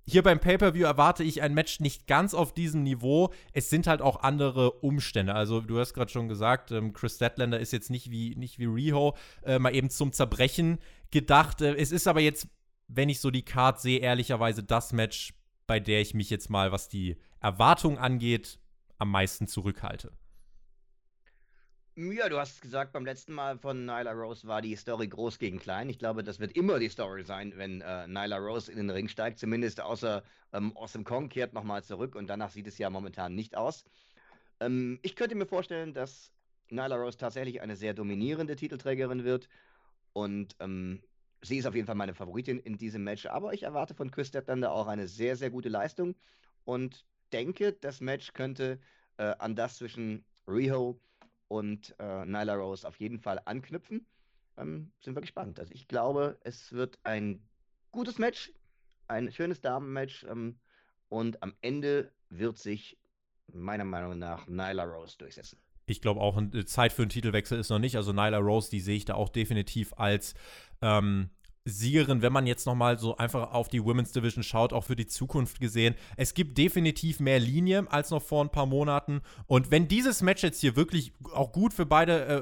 [0.08, 3.34] hier beim Pay-Per-View erwarte ich ein Match nicht ganz auf diesem Niveau.
[3.54, 5.34] Es sind halt auch andere Umstände.
[5.34, 8.66] Also, du hast gerade schon gesagt, ähm, Chris Statlander ist jetzt nicht wie, nicht wie
[8.66, 10.78] Riho äh, mal eben zum Zerbrechen
[11.10, 11.62] gedacht.
[11.62, 12.48] Äh, es ist aber jetzt,
[12.88, 15.34] wenn ich so die Card sehe, ehrlicherweise das Match,
[15.66, 18.60] bei der ich mich jetzt mal, was die Erwartung angeht,
[19.00, 20.12] am meisten zurückhalte.
[21.98, 25.60] Ja, du hast gesagt, beim letzten Mal von Nyla Rose war die Story groß gegen
[25.60, 25.90] klein.
[25.90, 29.08] Ich glaube, das wird immer die Story sein, wenn äh, Nyla Rose in den Ring
[29.08, 29.40] steigt.
[29.40, 33.56] Zumindest außer ähm, Awesome Kong kehrt nochmal zurück und danach sieht es ja momentan nicht
[33.56, 33.86] aus.
[34.60, 36.34] Ähm, ich könnte mir vorstellen, dass
[36.70, 39.48] Nyla Rose tatsächlich eine sehr dominierende Titelträgerin wird
[40.12, 41.02] und ähm,
[41.42, 43.26] sie ist auf jeden Fall meine Favoritin in diesem Match.
[43.26, 46.16] Aber ich erwarte von Chris Statlander auch eine sehr, sehr gute Leistung
[46.66, 48.82] und denke, das Match könnte
[49.16, 51.15] äh, an das zwischen Riho und
[51.50, 54.06] äh, Nyla Rose auf jeden Fall anknüpfen.
[54.58, 55.60] Ähm, sind wir gespannt.
[55.60, 57.42] Also ich glaube, es wird ein
[57.92, 58.52] gutes Match,
[59.08, 60.58] ein schönes Damenmatch ähm,
[61.10, 62.98] und am Ende wird sich
[63.54, 65.60] meiner Meinung nach Nyla Rose durchsetzen.
[65.88, 67.96] Ich glaube auch, Zeit für einen Titelwechsel ist noch nicht.
[67.96, 70.34] Also Nyla Rose, die sehe ich da auch definitiv als
[70.82, 71.30] ähm,
[71.66, 74.96] Siegerin, wenn man jetzt noch mal so einfach auf die Women's Division schaut, auch für
[74.96, 75.96] die Zukunft gesehen.
[76.16, 79.22] Es gibt definitiv mehr Linie als noch vor ein paar Monaten.
[79.48, 82.42] Und wenn dieses Match jetzt hier wirklich auch gut für beide äh,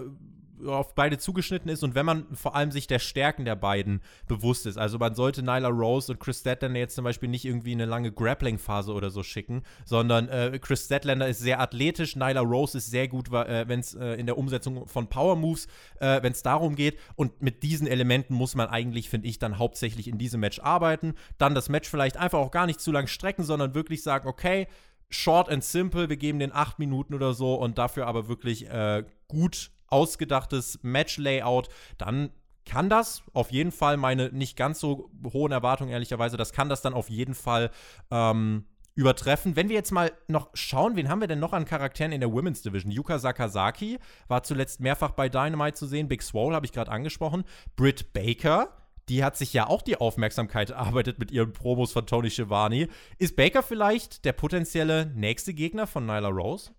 [0.67, 4.65] auf beide zugeschnitten ist und wenn man vor allem sich der Stärken der beiden bewusst
[4.65, 4.78] ist.
[4.78, 8.12] Also man sollte Nyla Rose und Chris Statlander jetzt zum Beispiel nicht irgendwie eine lange
[8.12, 13.08] Grappling-Phase oder so schicken, sondern äh, Chris Statlander ist sehr athletisch, Nyla Rose ist sehr
[13.08, 15.67] gut, äh, wenn es äh, in der Umsetzung von Power Moves,
[15.99, 16.97] äh, wenn es darum geht.
[17.15, 21.13] Und mit diesen Elementen muss man eigentlich, finde ich, dann hauptsächlich in diesem Match arbeiten.
[21.38, 24.67] Dann das Match vielleicht einfach auch gar nicht zu lang strecken, sondern wirklich sagen, okay,
[25.10, 29.04] short and simple, wir geben den acht Minuten oder so und dafür aber wirklich äh,
[29.28, 32.32] gut ausgedachtes Match-Layout, dann
[32.65, 36.82] kann das auf jeden Fall meine nicht ganz so hohen Erwartungen, ehrlicherweise, das kann das
[36.82, 37.71] dann auf jeden Fall
[38.10, 39.56] ähm, übertreffen.
[39.56, 42.32] Wenn wir jetzt mal noch schauen, wen haben wir denn noch an Charakteren in der
[42.32, 42.91] Women's Division?
[42.91, 46.08] Yuka Sakazaki war zuletzt mehrfach bei Dynamite zu sehen.
[46.08, 47.43] Big Swole habe ich gerade angesprochen.
[47.75, 48.77] Britt Baker,
[49.10, 52.88] die hat sich ja auch die Aufmerksamkeit erarbeitet mit ihren Promos von Tony Schiavone.
[53.17, 56.71] Ist Baker vielleicht der potenzielle nächste Gegner von Nyla Rose?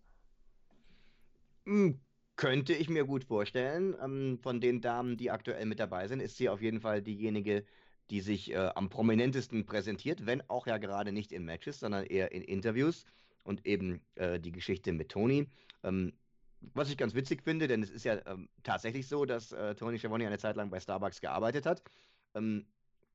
[2.37, 3.95] Könnte ich mir gut vorstellen.
[4.03, 7.65] Ähm, von den Damen, die aktuell mit dabei sind, ist sie auf jeden Fall diejenige,
[8.11, 12.33] die sich äh, am prominentesten präsentiert, wenn auch ja gerade nicht in Matches, sondern eher
[12.33, 13.07] in Interviews
[13.45, 15.49] und eben äh, die Geschichte mit Tony.
[15.83, 16.13] Ähm,
[16.73, 19.99] was ich ganz witzig finde, denn es ist ja ähm, tatsächlich so, dass äh, Tony
[19.99, 21.83] Schiavone eine Zeit lang bei Starbucks gearbeitet hat.
[22.35, 22.67] Ähm,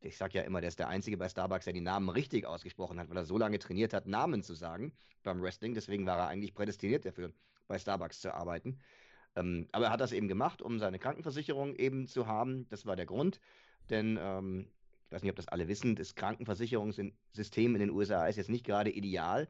[0.02, 3.00] ich sage ja immer, der ist der Einzige bei Starbucks, der die Namen richtig ausgesprochen
[3.00, 5.74] hat, weil er so lange trainiert hat, Namen zu sagen beim Wrestling.
[5.74, 7.34] Deswegen war er eigentlich prädestiniert dafür,
[7.68, 8.80] bei Starbucks zu arbeiten.
[9.36, 12.68] Ähm, aber er hat das eben gemacht, um seine Krankenversicherung eben zu haben.
[12.70, 13.40] Das war der Grund.
[13.90, 14.68] Denn ähm,
[15.06, 18.66] ich weiß nicht, ob das alle wissen, das Krankenversicherungssystem in den USA ist jetzt nicht
[18.66, 19.48] gerade ideal.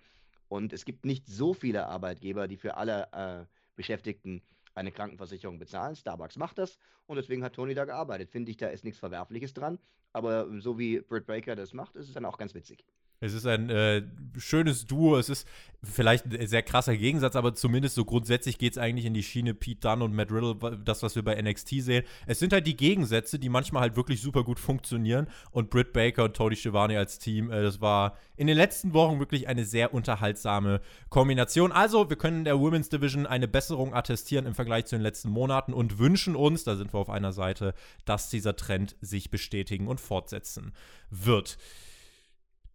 [0.48, 4.42] Und es gibt nicht so viele Arbeitgeber, die für alle äh, Beschäftigten
[4.74, 5.96] eine Krankenversicherung bezahlen.
[5.96, 8.30] Starbucks macht das und deswegen hat Tony da gearbeitet.
[8.30, 9.80] Finde ich, da ist nichts Verwerfliches dran.
[10.13, 12.84] Aber so wie Britt Baker das macht, ist es dann auch ganz witzig.
[13.22, 14.04] Es ist ein äh,
[14.38, 15.18] schönes Duo.
[15.18, 15.48] Es ist
[15.84, 19.54] vielleicht ein sehr krasser Gegensatz, aber zumindest so grundsätzlich geht es eigentlich in die Schiene
[19.54, 22.06] Pete Dunne und Matt Riddle, das, was wir bei NXT sehen.
[22.28, 25.28] Es sind halt die Gegensätze, die manchmal halt wirklich super gut funktionieren.
[25.52, 29.20] Und Britt Baker und Tony Schiavone als Team, äh, das war in den letzten Wochen
[29.20, 30.80] wirklich eine sehr unterhaltsame
[31.10, 31.74] Kombination.
[31.74, 35.74] Also, wir können der Women's Division eine Besserung attestieren im Vergleich zu den letzten Monaten
[35.74, 37.74] und wünschen uns, da sind wir auf einer Seite,
[38.06, 40.74] dass dieser Trend sich bestätigen und fortsetzen
[41.10, 41.58] wird.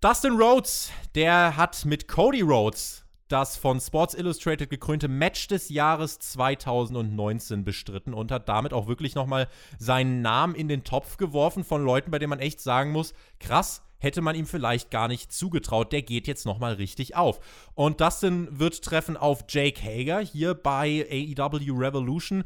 [0.05, 6.19] Dustin Rhodes, der hat mit Cody Rhodes das von Sports Illustrated gekrönte Match des Jahres
[6.19, 11.83] 2019 bestritten und hat damit auch wirklich nochmal seinen Namen in den Topf geworfen von
[11.83, 15.90] Leuten, bei denen man echt sagen muss, krass, hätte man ihm vielleicht gar nicht zugetraut.
[15.90, 17.40] Der geht jetzt nochmal richtig auf.
[17.73, 22.45] Und Dustin wird treffen auf Jake Hager hier bei AEW Revolution.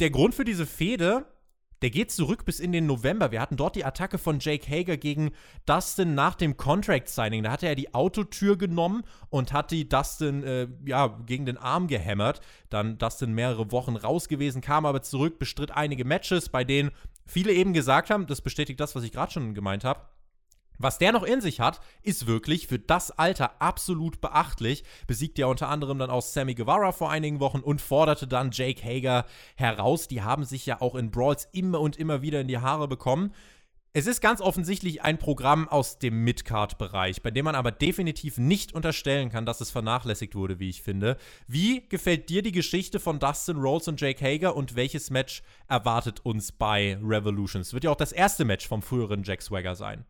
[0.00, 1.24] Der Grund für diese Fehde
[1.82, 3.30] der geht zurück bis in den November.
[3.30, 5.30] Wir hatten dort die Attacke von Jake Hager gegen
[5.66, 7.42] Dustin nach dem Contract Signing.
[7.42, 11.86] Da hatte er die Autotür genommen und hat die Dustin äh, ja, gegen den Arm
[11.86, 12.40] gehämmert.
[12.68, 16.90] Dann Dustin mehrere Wochen raus gewesen, kam aber zurück, bestritt einige Matches, bei denen
[17.26, 20.00] viele eben gesagt haben, das bestätigt das, was ich gerade schon gemeint habe
[20.82, 24.82] Was der noch in sich hat, ist wirklich für das Alter absolut beachtlich.
[25.06, 28.82] Besiegt ja unter anderem dann auch Sammy Guevara vor einigen Wochen und forderte dann Jake
[28.82, 30.08] Hager heraus.
[30.08, 33.34] Die haben sich ja auch in Brawls immer und immer wieder in die Haare bekommen.
[33.92, 38.72] Es ist ganz offensichtlich ein Programm aus dem Midcard-Bereich, bei dem man aber definitiv nicht
[38.72, 41.18] unterstellen kann, dass es vernachlässigt wurde, wie ich finde.
[41.46, 46.24] Wie gefällt dir die Geschichte von Dustin Rhodes und Jake Hager und welches Match erwartet
[46.24, 47.60] uns bei Revolution?
[47.60, 50.06] Es wird ja auch das erste Match vom früheren Jack Swagger sein.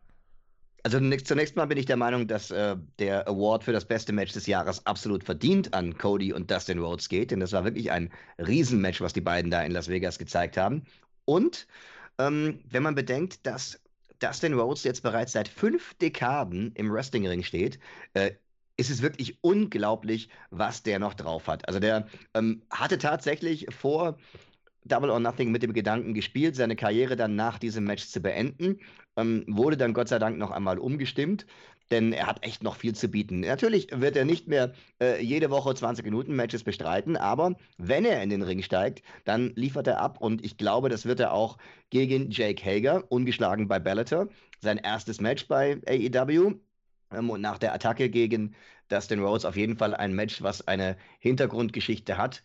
[0.83, 4.33] Also zunächst mal bin ich der Meinung, dass äh, der Award für das beste Match
[4.33, 8.11] des Jahres absolut verdient an Cody und Dustin Rhodes geht, denn das war wirklich ein
[8.39, 10.83] Riesenmatch, was die beiden da in Las Vegas gezeigt haben.
[11.25, 11.67] Und
[12.17, 13.79] ähm, wenn man bedenkt, dass
[14.19, 17.79] Dustin Rhodes jetzt bereits seit fünf Dekaden im Wrestlingring steht,
[18.13, 18.31] äh,
[18.77, 21.67] ist es wirklich unglaublich, was der noch drauf hat.
[21.67, 24.17] Also der ähm, hatte tatsächlich vor
[24.85, 28.79] Double or Nothing mit dem Gedanken gespielt, seine Karriere dann nach diesem Match zu beenden.
[29.17, 31.45] Ähm, wurde dann Gott sei Dank noch einmal umgestimmt,
[31.91, 33.41] denn er hat echt noch viel zu bieten.
[33.41, 38.23] Natürlich wird er nicht mehr äh, jede Woche 20 Minuten Matches bestreiten, aber wenn er
[38.23, 41.57] in den Ring steigt, dann liefert er ab und ich glaube, das wird er auch
[41.89, 46.53] gegen Jake Hager, ungeschlagen bei Bellator, sein erstes Match bei AEW.
[47.11, 48.55] Ähm, und nach der Attacke gegen
[48.87, 52.43] Dustin Rhodes auf jeden Fall ein Match, was eine Hintergrundgeschichte hat.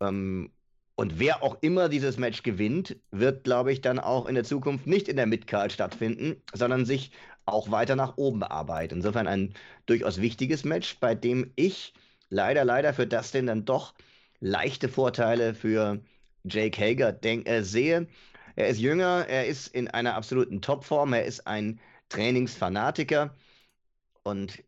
[0.00, 0.52] Ähm,
[0.96, 4.86] und wer auch immer dieses Match gewinnt, wird, glaube ich, dann auch in der Zukunft
[4.86, 7.12] nicht in der Midcard stattfinden, sondern sich
[7.44, 8.96] auch weiter nach oben arbeiten.
[8.96, 9.54] Insofern ein
[9.86, 11.92] durchaus wichtiges Match, bei dem ich
[12.30, 13.94] leider, leider für Dustin dann doch
[14.40, 16.00] leichte Vorteile für
[16.44, 18.08] Jake Hager denk, äh, sehe.
[18.56, 23.34] Er ist jünger, er ist in einer absoluten Topform, er ist ein Trainingsfanatiker
[24.22, 24.62] und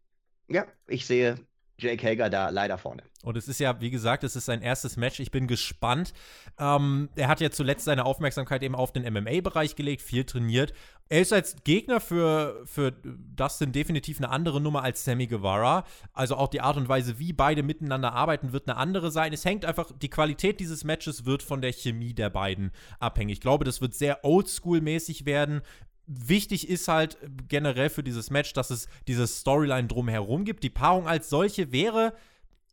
[0.48, 1.36] ja, ich sehe
[1.78, 3.07] Jake Hager da leider vorne.
[3.24, 5.18] Und es ist ja, wie gesagt, es ist sein erstes Match.
[5.18, 6.12] Ich bin gespannt.
[6.58, 10.72] Ähm, er hat ja zuletzt seine Aufmerksamkeit eben auf den MMA-Bereich gelegt, viel trainiert.
[11.08, 15.84] Er ist als Gegner für, für Dustin definitiv eine andere Nummer als Sammy Guevara.
[16.12, 19.32] Also auch die Art und Weise, wie beide miteinander arbeiten, wird eine andere sein.
[19.32, 23.38] Es hängt einfach, die Qualität dieses Matches wird von der Chemie der beiden abhängig.
[23.38, 25.62] Ich glaube, das wird sehr oldschool-mäßig werden
[26.08, 30.64] wichtig ist halt generell für dieses Match, dass es diese Storyline drumherum gibt.
[30.64, 32.14] Die Paarung als solche wäre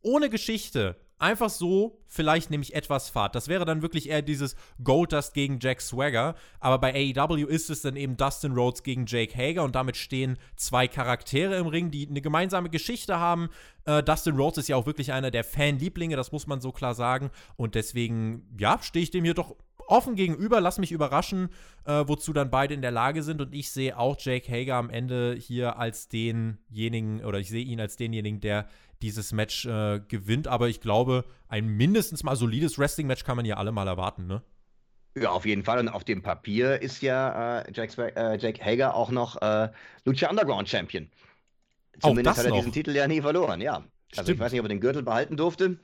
[0.06, 3.34] ohne Geschichte einfach so, vielleicht nehme ich etwas Fahrt.
[3.34, 6.34] Das wäre dann wirklich eher dieses Goldust gegen Jack Swagger.
[6.60, 10.38] Aber bei AEW ist es dann eben Dustin Rhodes gegen Jake Hager und damit stehen
[10.56, 13.48] zwei Charaktere im Ring, die eine gemeinsame Geschichte haben.
[13.84, 16.94] Äh, Dustin Rhodes ist ja auch wirklich einer der Fanlieblinge, das muss man so klar
[16.94, 17.30] sagen.
[17.56, 21.48] Und deswegen, ja, stehe ich dem hier doch offen gegenüber, lass mich überraschen,
[21.84, 23.40] äh, wozu dann beide in der Lage sind.
[23.40, 27.80] Und ich sehe auch Jake Hager am Ende hier als denjenigen, oder ich sehe ihn
[27.80, 28.68] als denjenigen, der
[29.02, 30.48] dieses Match äh, gewinnt.
[30.48, 34.42] Aber ich glaube, ein mindestens mal solides Wrestling-Match kann man hier alle mal erwarten, ne?
[35.18, 35.78] Ja, auf jeden Fall.
[35.78, 39.70] Und auf dem Papier ist ja äh, Jack, äh, Jake Hager auch noch äh,
[40.04, 41.08] Lucha Underground Champion.
[42.00, 42.58] Zumindest hat er noch.
[42.58, 43.82] diesen Titel ja nie verloren, ja.
[44.16, 45.78] Also ich weiß nicht, ob er den Gürtel behalten durfte.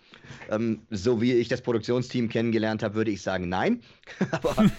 [0.50, 3.82] Ähm, so wie ich das Produktionsteam kennengelernt habe, würde ich sagen, nein.
[4.30, 4.70] aber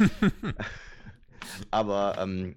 [1.71, 2.55] aber ähm,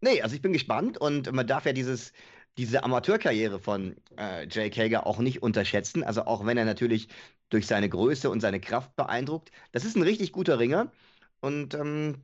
[0.00, 2.12] nee, also ich bin gespannt und man darf ja dieses,
[2.58, 6.02] diese Amateurkarriere von äh, Jake Hager auch nicht unterschätzen.
[6.02, 7.08] Also auch wenn er natürlich
[7.50, 9.50] durch seine Größe und seine Kraft beeindruckt.
[9.72, 10.92] Das ist ein richtig guter Ringer.
[11.40, 12.16] Und ähm,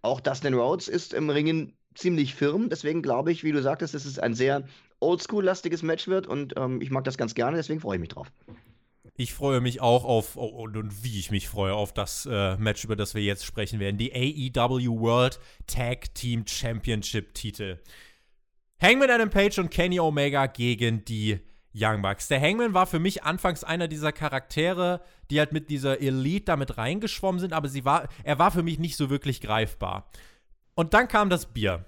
[0.00, 2.68] auch Dustin Rhodes ist im Ringen ziemlich firm.
[2.70, 4.64] Deswegen glaube ich, wie du sagtest, es ein sehr
[5.02, 8.32] oldschool-lastiges Match wird und ähm, ich mag das ganz gerne, deswegen freue ich mich drauf.
[9.16, 12.56] Ich freue mich auch auf, oh, und, und, wie ich mich freue, auf das äh,
[12.56, 13.98] Match, über das wir jetzt sprechen werden.
[13.98, 17.78] Die AEW World Tag Team Championship Titel.
[18.80, 21.40] Hangman Adam Page und Kenny Omega gegen die
[21.74, 22.28] Young Bucks.
[22.28, 26.78] Der Hangman war für mich anfangs einer dieser Charaktere, die halt mit dieser Elite damit
[26.78, 30.10] reingeschwommen sind, aber sie war, er war für mich nicht so wirklich greifbar.
[30.74, 31.84] Und dann kam das Bier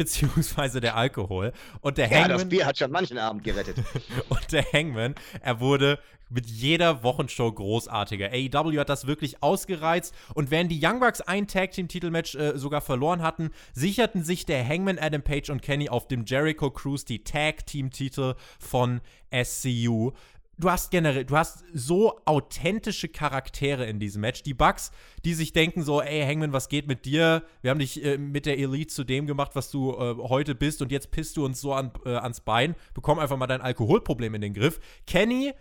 [0.00, 1.52] beziehungsweise der Alkohol.
[1.82, 2.30] Und der Hangman.
[2.30, 3.76] Ja, das Bier hat schon manchen Abend gerettet.
[4.30, 5.98] und der Hangman, er wurde
[6.30, 8.30] mit jeder Wochenshow großartiger.
[8.32, 12.56] AEW hat das wirklich ausgereizt und während die Young Bucks ein Tag Team Titelmatch äh,
[12.56, 17.04] sogar verloren hatten, sicherten sich der Hangman Adam Page und Kenny auf dem Jericho Cruise
[17.04, 20.12] die Tag Team Titel von SCU
[20.60, 24.42] du hast generell, du hast so authentische Charaktere in diesem Match.
[24.42, 24.92] Die Bugs,
[25.24, 27.42] die sich denken so, ey, Hangman, was geht mit dir?
[27.62, 30.82] Wir haben dich äh, mit der Elite zu dem gemacht, was du äh, heute bist
[30.82, 32.76] und jetzt pisst du uns so an, äh, ans Bein.
[32.94, 34.80] Bekomm einfach mal dein Alkoholproblem in den Griff.
[35.06, 35.52] Kenny,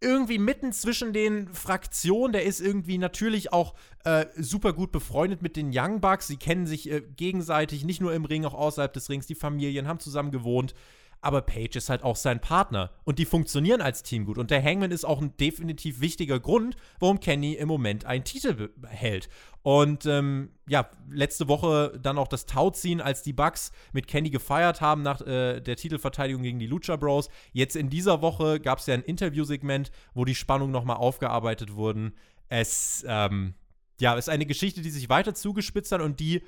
[0.00, 5.56] irgendwie mitten zwischen den Fraktionen, der ist irgendwie natürlich auch äh, super gut befreundet mit
[5.56, 6.28] den Young Bucks.
[6.28, 9.26] Sie kennen sich äh, gegenseitig, nicht nur im Ring, auch außerhalb des Rings.
[9.26, 10.74] Die Familien haben zusammen gewohnt
[11.20, 14.38] aber Page ist halt auch sein Partner und die funktionieren als Team gut.
[14.38, 18.70] Und der Hangman ist auch ein definitiv wichtiger Grund, warum Kenny im Moment einen Titel
[18.86, 19.28] hält.
[19.62, 24.80] Und ähm, ja, letzte Woche dann auch das Tauziehen, als die Bucks mit Kenny gefeiert
[24.80, 27.28] haben nach äh, der Titelverteidigung gegen die Lucha Bros.
[27.52, 32.14] Jetzt in dieser Woche gab es ja ein Interviewsegment, wo die Spannung nochmal aufgearbeitet wurden.
[32.48, 33.54] Es ähm,
[34.00, 36.42] ja, ist eine Geschichte, die sich weiter zugespitzt hat und die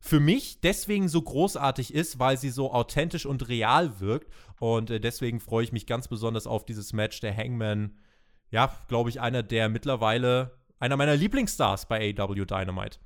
[0.00, 4.32] für mich deswegen so großartig ist, weil sie so authentisch und real wirkt.
[4.58, 7.20] Und äh, deswegen freue ich mich ganz besonders auf dieses Match.
[7.20, 7.98] Der Hangman,
[8.50, 12.98] ja, glaube ich, einer der mittlerweile, einer meiner Lieblingsstars bei AW Dynamite.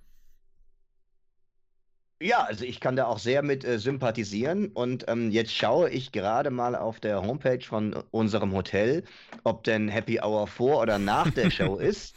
[2.23, 4.69] Ja, also ich kann da auch sehr mit äh, sympathisieren.
[4.69, 9.03] Und ähm, jetzt schaue ich gerade mal auf der Homepage von unserem Hotel,
[9.43, 12.15] ob denn Happy Hour vor oder nach der Show ist.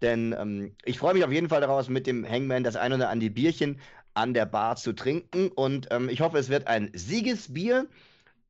[0.00, 3.08] Denn ähm, ich freue mich auf jeden Fall daraus, mit dem Hangman das ein oder
[3.08, 3.80] andere Bierchen
[4.14, 5.48] an der Bar zu trinken.
[5.48, 7.86] Und ähm, ich hoffe, es wird ein Siegesbier.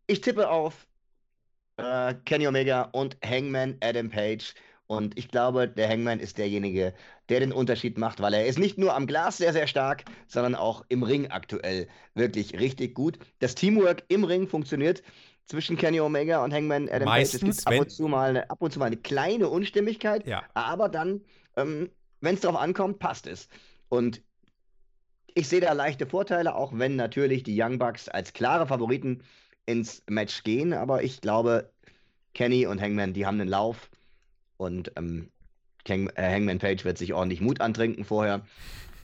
[0.06, 0.86] Ich tippe auf
[1.76, 4.54] äh, Kenny Omega und Hangman Adam Page.
[4.86, 6.92] Und ich glaube, der Hangman ist derjenige,
[7.28, 10.54] der den Unterschied macht, weil er ist nicht nur am Glas sehr, sehr stark, sondern
[10.54, 13.18] auch im Ring aktuell wirklich richtig gut.
[13.38, 15.02] Das Teamwork im Ring funktioniert
[15.46, 17.50] zwischen Kenny Omega und Hangman Adam Meistens, Page.
[17.50, 20.42] Es gibt ab und, zu mal eine, ab und zu mal eine kleine Unstimmigkeit, ja.
[20.54, 21.22] aber dann,
[21.56, 23.48] ähm, wenn es darauf ankommt, passt es.
[23.88, 24.22] Und
[25.34, 29.22] ich sehe da leichte Vorteile, auch wenn natürlich die Young Bucks als klare Favoriten
[29.66, 30.72] ins Match gehen.
[30.72, 31.70] Aber ich glaube,
[32.34, 33.90] Kenny und Hangman, die haben einen Lauf.
[34.56, 35.28] Und ähm,
[35.86, 38.42] äh, Hangman Page wird sich ordentlich Mut antrinken vorher.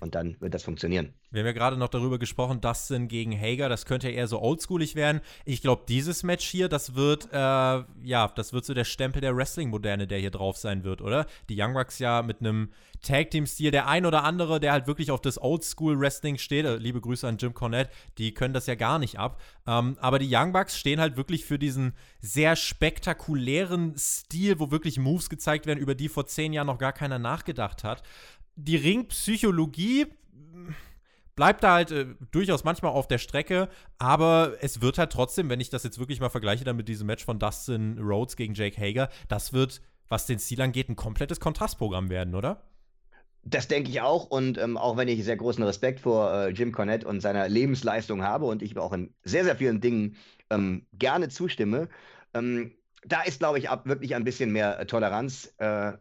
[0.01, 1.13] Und dann wird das funktionieren.
[1.31, 4.41] Wir haben ja gerade noch darüber gesprochen, Dustin gegen Hager, das könnte ja eher so
[4.41, 5.21] oldschoolig werden.
[5.45, 9.37] Ich glaube, dieses Match hier, das wird, äh, ja, das wird so der Stempel der
[9.37, 11.27] Wrestling-Moderne, der hier drauf sein wird, oder?
[11.49, 12.71] Die Young Bucks ja mit einem
[13.03, 17.29] Tag-Team-Stil, der ein oder andere, der halt wirklich auf das Oldschool-Wrestling steht, äh, liebe Grüße
[17.29, 19.41] an Jim Cornette, die können das ja gar nicht ab.
[19.67, 24.99] Ähm, aber die Young Bucks stehen halt wirklich für diesen sehr spektakulären Stil, wo wirklich
[24.99, 28.03] Moves gezeigt werden, über die vor zehn Jahren noch gar keiner nachgedacht hat.
[28.61, 30.07] Die Ringpsychologie
[31.37, 33.69] bleibt da halt äh, durchaus manchmal auf der Strecke,
[33.99, 37.07] aber es wird halt trotzdem, wenn ich das jetzt wirklich mal vergleiche dann mit diesem
[37.07, 41.39] Match von Dustin Rhodes gegen Jake Hager, das wird, was den Stil angeht, ein komplettes
[41.39, 42.65] Kontrastprogramm werden, oder?
[43.45, 44.25] Das denke ich auch.
[44.25, 48.25] Und ähm, auch wenn ich sehr großen Respekt vor äh, Jim Cornette und seiner Lebensleistung
[48.25, 50.17] habe und ich auch in sehr, sehr vielen Dingen
[50.51, 51.89] ähm, gerne zustimme,
[52.35, 52.73] ähm,
[53.07, 55.93] da ist, glaube ich, ab, wirklich ein bisschen mehr äh, Toleranz äh,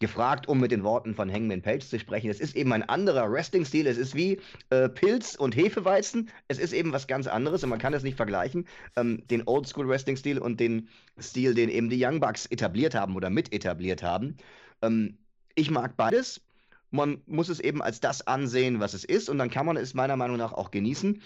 [0.00, 2.30] gefragt, um mit den Worten von Hangman Page zu sprechen.
[2.30, 3.86] Es ist eben ein anderer Wrestling-Stil.
[3.86, 6.30] Es ist wie äh, Pilz und Hefeweizen.
[6.48, 8.66] Es ist eben was ganz anderes und man kann es nicht vergleichen.
[8.96, 13.52] Ähm, den Oldschool-Wrestling-Stil und den Stil, den eben die Young Bucks etabliert haben oder mit
[13.52, 14.36] etabliert haben.
[14.82, 15.16] Ähm,
[15.54, 16.42] ich mag beides.
[16.90, 19.94] Man muss es eben als das ansehen, was es ist und dann kann man es
[19.94, 21.20] meiner Meinung nach auch genießen.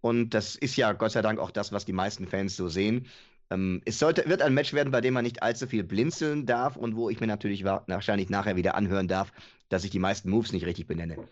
[0.00, 3.06] Und das ist ja Gott sei Dank auch das, was die meisten Fans so sehen.
[3.50, 6.76] Ähm, es sollte, wird ein Match werden, bei dem man nicht allzu viel blinzeln darf
[6.76, 9.32] und wo ich mir natürlich wahrscheinlich nachher wieder anhören darf,
[9.68, 11.16] dass ich die meisten Moves nicht richtig benenne.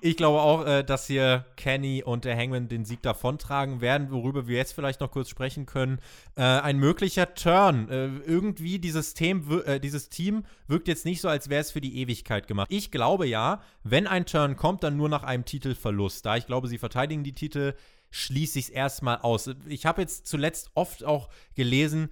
[0.00, 4.48] Ich glaube auch, äh, dass hier Kenny und der Hangman den Sieg davontragen werden, worüber
[4.48, 6.00] wir jetzt vielleicht noch kurz sprechen können.
[6.34, 7.88] Äh, ein möglicher Turn.
[7.88, 11.80] Äh, irgendwie dieses, Team, äh, dieses Team wirkt jetzt nicht so, als wäre es für
[11.80, 12.66] die Ewigkeit gemacht.
[12.70, 16.26] Ich glaube ja, wenn ein Turn kommt, dann nur nach einem Titelverlust.
[16.26, 17.74] Da ich glaube, sie verteidigen die Titel
[18.14, 19.50] schließe ich es erstmal aus.
[19.66, 22.10] Ich habe jetzt zuletzt oft auch gelesen,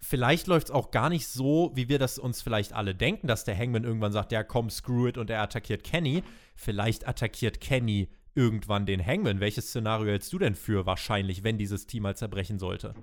[0.00, 3.44] vielleicht läuft es auch gar nicht so, wie wir das uns vielleicht alle denken, dass
[3.44, 6.24] der Hangman irgendwann sagt, ja komm, screw it und er attackiert Kenny.
[6.56, 9.38] Vielleicht attackiert Kenny irgendwann den Hangman.
[9.38, 12.94] Welches Szenario hältst du denn für wahrscheinlich, wenn dieses Team mal zerbrechen sollte?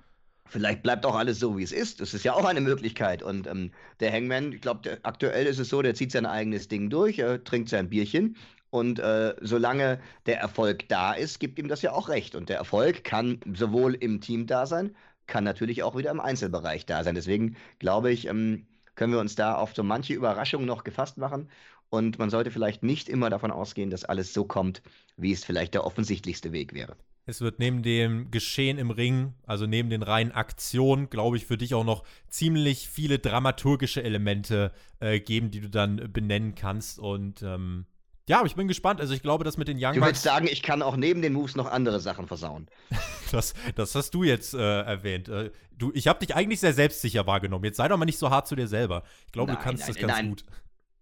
[0.46, 2.02] Vielleicht bleibt auch alles so, wie es ist.
[2.02, 3.24] Das ist ja auch eine Möglichkeit.
[3.24, 6.90] Und ähm, der Hangman, ich glaube, aktuell ist es so, der zieht sein eigenes Ding
[6.90, 8.36] durch, er trinkt sein Bierchen
[8.72, 12.36] und äh, solange der Erfolg da ist, gibt ihm das ja auch recht.
[12.36, 14.96] Und der Erfolg kann sowohl im Team da sein,
[15.28, 17.16] kann natürlich auch wieder im Einzelbereich da sein.
[17.16, 21.50] Deswegen glaube ich, ähm, können wir uns da auf so manche Überraschungen noch gefasst machen.
[21.90, 24.82] Und man sollte vielleicht nicht immer davon ausgehen, dass alles so kommt,
[25.18, 26.96] wie es vielleicht der offensichtlichste Weg wäre.
[27.26, 31.58] Es wird neben dem Geschehen im Ring, also neben den reinen Aktionen, glaube ich, für
[31.58, 36.98] dich auch noch ziemlich viele dramaturgische Elemente äh, geben, die du dann benennen kannst.
[36.98, 37.86] Und ähm,
[38.32, 39.02] ja, aber ich bin gespannt.
[39.02, 41.34] Also ich glaube, dass mit den Young Du willst sagen, ich kann auch neben den
[41.34, 42.70] Moves noch andere Sachen versauen.
[43.34, 45.28] das, das hast du jetzt äh, erwähnt.
[45.28, 47.66] Äh, du, ich habe dich eigentlich sehr selbstsicher wahrgenommen.
[47.66, 49.04] Jetzt sei doch mal nicht so hart zu dir selber.
[49.26, 50.30] Ich glaube, du kannst nein, das ganz nein.
[50.30, 50.46] gut.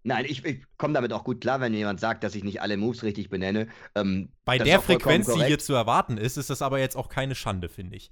[0.02, 2.76] Nein, ich, ich komme damit auch gut klar, wenn jemand sagt, dass ich nicht alle
[2.76, 3.68] Moves richtig benenne.
[3.94, 7.36] Ähm, Bei der Frequenz, die hier zu erwarten ist, ist das aber jetzt auch keine
[7.36, 8.10] Schande, finde ich.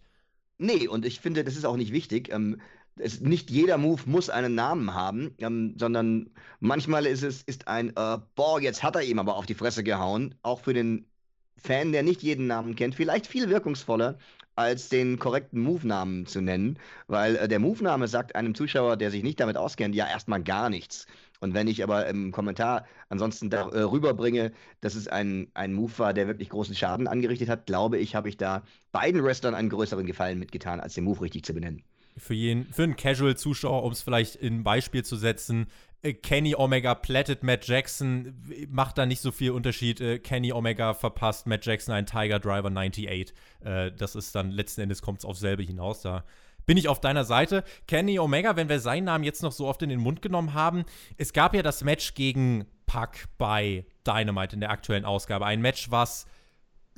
[0.58, 2.32] Nee, und ich finde, das ist auch nicht wichtig.
[2.32, 2.60] Ähm,
[3.00, 6.30] es, nicht jeder Move muss einen Namen haben, ähm, sondern
[6.60, 9.84] manchmal ist es ist ein, äh, boah, jetzt hat er ihm aber auf die Fresse
[9.84, 10.34] gehauen.
[10.42, 11.06] Auch für den
[11.56, 14.18] Fan, der nicht jeden Namen kennt, vielleicht viel wirkungsvoller,
[14.58, 19.22] als den korrekten Move-Namen zu nennen, weil äh, der Move-Name sagt einem Zuschauer, der sich
[19.22, 21.06] nicht damit auskennt, ja erstmal gar nichts.
[21.40, 25.92] Und wenn ich aber im Kommentar ansonsten darüber äh, bringe, dass es ein, ein Move
[25.98, 29.68] war, der wirklich großen Schaden angerichtet hat, glaube ich, habe ich da beiden Wrestlern einen
[29.68, 31.84] größeren Gefallen mitgetan, als den Move richtig zu benennen.
[32.18, 35.66] Für, jeden, für einen Casual-Zuschauer, um es vielleicht in ein Beispiel zu setzen,
[36.02, 38.34] äh, Kenny Omega plättet Matt Jackson,
[38.68, 40.00] macht da nicht so viel Unterschied.
[40.00, 43.32] Äh, Kenny Omega verpasst Matt Jackson einen Tiger Driver 98.
[43.64, 46.02] Äh, das ist dann letzten Endes kommt es auf selbe hinaus.
[46.02, 46.24] Da
[46.66, 47.64] bin ich auf deiner Seite.
[47.86, 50.84] Kenny Omega, wenn wir seinen Namen jetzt noch so oft in den Mund genommen haben,
[51.16, 55.46] es gab ja das Match gegen Puck bei Dynamite in der aktuellen Ausgabe.
[55.46, 56.26] Ein Match, was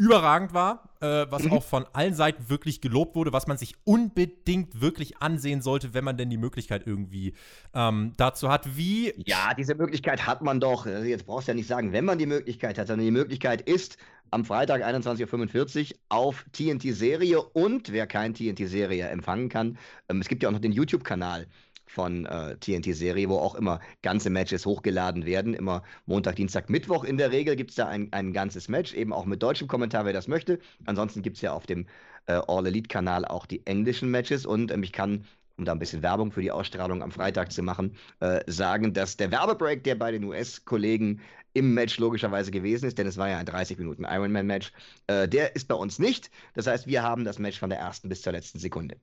[0.01, 1.53] überragend war, äh, was mhm.
[1.53, 6.05] auch von allen Seiten wirklich gelobt wurde, was man sich unbedingt wirklich ansehen sollte, wenn
[6.05, 7.35] man denn die Möglichkeit irgendwie
[7.75, 8.79] ähm, dazu hat.
[8.79, 9.13] Wie.
[9.27, 10.87] Ja, diese Möglichkeit hat man doch.
[10.87, 13.61] Also jetzt brauchst du ja nicht sagen, wenn man die Möglichkeit hat, sondern die Möglichkeit
[13.61, 13.99] ist
[14.31, 19.77] am Freitag 21.45 Uhr auf TNT-Serie und wer kein TNT-Serie empfangen kann,
[20.09, 21.47] ähm, es gibt ja auch noch den YouTube-Kanal
[21.91, 25.55] von äh, TNT-Serie, wo auch immer ganze Matches hochgeladen werden.
[25.55, 29.13] Immer Montag, Dienstag, Mittwoch in der Regel gibt es da ein, ein ganzes Match, eben
[29.13, 30.59] auch mit deutschem Kommentar, wer das möchte.
[30.87, 31.87] Ansonsten gibt es ja auf dem
[32.27, 35.25] äh, All Elite-Kanal auch die englischen Matches und ähm, ich kann
[35.57, 39.19] um da ein bisschen Werbung für die Ausstrahlung am Freitag zu machen, äh, sagen, dass
[39.19, 41.21] der Werbebreak, der bei den US-Kollegen
[41.53, 44.73] im Match logischerweise gewesen ist, denn es war ja ein 30 Minuten Ironman-Match,
[45.09, 46.31] äh, der ist bei uns nicht.
[46.55, 48.97] Das heißt, wir haben das Match von der ersten bis zur letzten Sekunde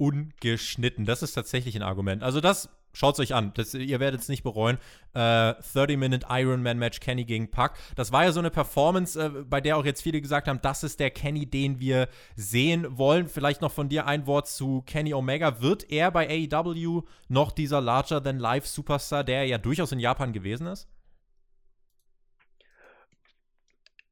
[0.00, 1.04] ungeschnitten.
[1.04, 2.22] Das ist tatsächlich ein Argument.
[2.22, 4.78] Also das Schaut es euch an, das, ihr werdet es nicht bereuen.
[5.14, 7.74] Äh, 30-Minute Ironman-Match Kenny gegen Puck.
[7.94, 10.82] Das war ja so eine Performance, äh, bei der auch jetzt viele gesagt haben, das
[10.82, 13.28] ist der Kenny, den wir sehen wollen.
[13.28, 15.60] Vielleicht noch von dir ein Wort zu Kenny Omega.
[15.60, 20.88] Wird er bei AEW noch dieser Larger-than-Life-Superstar, der ja durchaus in Japan gewesen ist?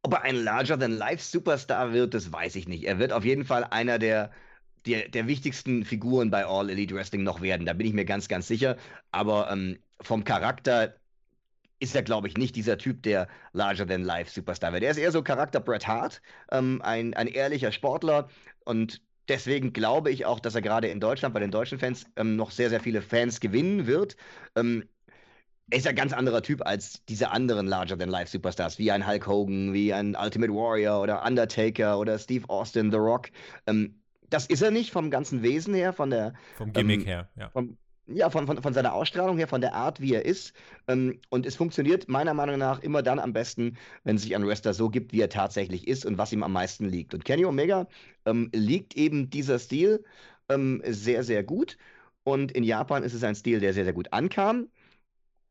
[0.02, 2.84] Ob er ein Larger-than-Life-Superstar wird, das weiß ich nicht.
[2.84, 4.30] Er wird auf jeden Fall einer der
[4.86, 7.66] der, der wichtigsten Figuren bei All Elite Wrestling noch werden.
[7.66, 8.76] Da bin ich mir ganz, ganz sicher.
[9.12, 10.94] Aber ähm, vom Charakter
[11.80, 14.82] ist er, glaube ich, nicht dieser Typ, der Larger-than-Life-Superstar wird.
[14.82, 16.20] Er ist eher so Charakter Bret Hart,
[16.50, 18.28] ähm, ein, ein ehrlicher Sportler
[18.64, 22.36] und deswegen glaube ich auch, dass er gerade in Deutschland bei den deutschen Fans ähm,
[22.36, 24.16] noch sehr, sehr viele Fans gewinnen wird.
[24.56, 24.84] Ähm,
[25.70, 29.92] er ist ein ganz anderer Typ als diese anderen Larger-than-Life-Superstars, wie ein Hulk Hogan, wie
[29.92, 33.30] ein Ultimate Warrior oder Undertaker oder Steve Austin, The Rock.
[33.66, 34.00] Ähm,
[34.30, 36.34] das ist er nicht vom ganzen Wesen her, von der.
[36.56, 37.50] Vom Gimmick ähm, her, ja.
[37.50, 40.54] Vom, ja, von, von, von seiner Ausstrahlung her, von der Art, wie er ist.
[40.86, 44.72] Ähm, und es funktioniert meiner Meinung nach immer dann am besten, wenn sich ein Wrestler
[44.72, 47.12] so gibt, wie er tatsächlich ist und was ihm am meisten liegt.
[47.14, 47.86] Und Kenny Omega
[48.24, 50.04] ähm, liegt eben dieser Stil
[50.48, 51.76] ähm, sehr, sehr gut.
[52.24, 54.68] Und in Japan ist es ein Stil, der sehr, sehr gut ankam.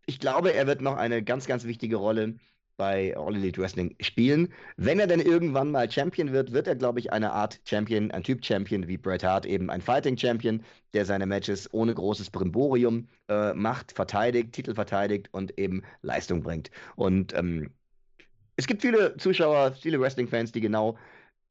[0.06, 2.40] Ich glaube, er wird noch eine ganz, ganz wichtige Rolle
[2.78, 4.54] bei All Elite Wrestling spielen.
[4.78, 8.24] Wenn er denn irgendwann mal Champion wird, wird er, glaube ich, eine Art Champion, ein
[8.24, 10.64] Typ Champion wie Bret Hart, eben ein Fighting Champion,
[10.94, 16.72] der seine Matches ohne großes Brimborium äh, macht, verteidigt, Titel verteidigt und eben Leistung bringt.
[16.96, 17.72] Und ähm,
[18.56, 20.98] es gibt viele Zuschauer, viele Wrestling-Fans, die genau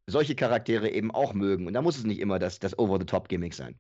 [0.07, 1.67] solche Charaktere eben auch mögen.
[1.67, 3.79] Und da muss es nicht immer das, das Over-the-Top-Gimmick sein.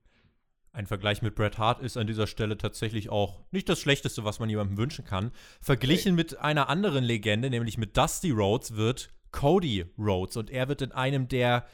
[0.77, 4.41] Ein Vergleich mit Bret Hart ist an dieser Stelle tatsächlich auch nicht das Schlechteste, was
[4.41, 5.33] man jemandem wünschen kann.
[5.63, 6.17] Verglichen okay.
[6.23, 10.93] mit einer anderen Legende, nämlich mit Dusty Rhodes, wird Cody Rhodes und er wird in
[10.93, 11.67] einem der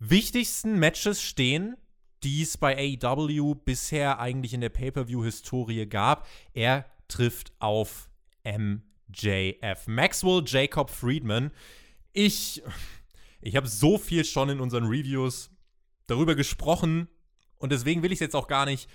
[0.00, 1.76] wichtigsten Matches stehen,
[2.24, 6.26] die es bei AEW bisher eigentlich in der Pay-per-view-Historie gab.
[6.54, 8.10] Er trifft auf
[8.42, 9.86] MJF.
[9.86, 11.52] Maxwell Jacob Friedman.
[12.12, 12.64] Ich,
[13.40, 15.52] ich habe so viel schon in unseren Reviews
[16.08, 17.06] darüber gesprochen,
[17.62, 18.88] und deswegen will ich es jetzt auch gar nicht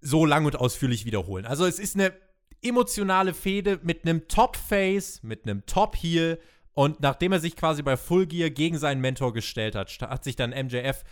[0.00, 1.46] so lang und ausführlich wiederholen.
[1.46, 2.12] Also es ist eine
[2.62, 6.38] emotionale Fehde mit einem Top-Face, mit einem Top-Heel.
[6.72, 10.36] Und nachdem er sich quasi bei Full Gear gegen seinen Mentor gestellt hat, hat sich
[10.36, 11.04] dann MJF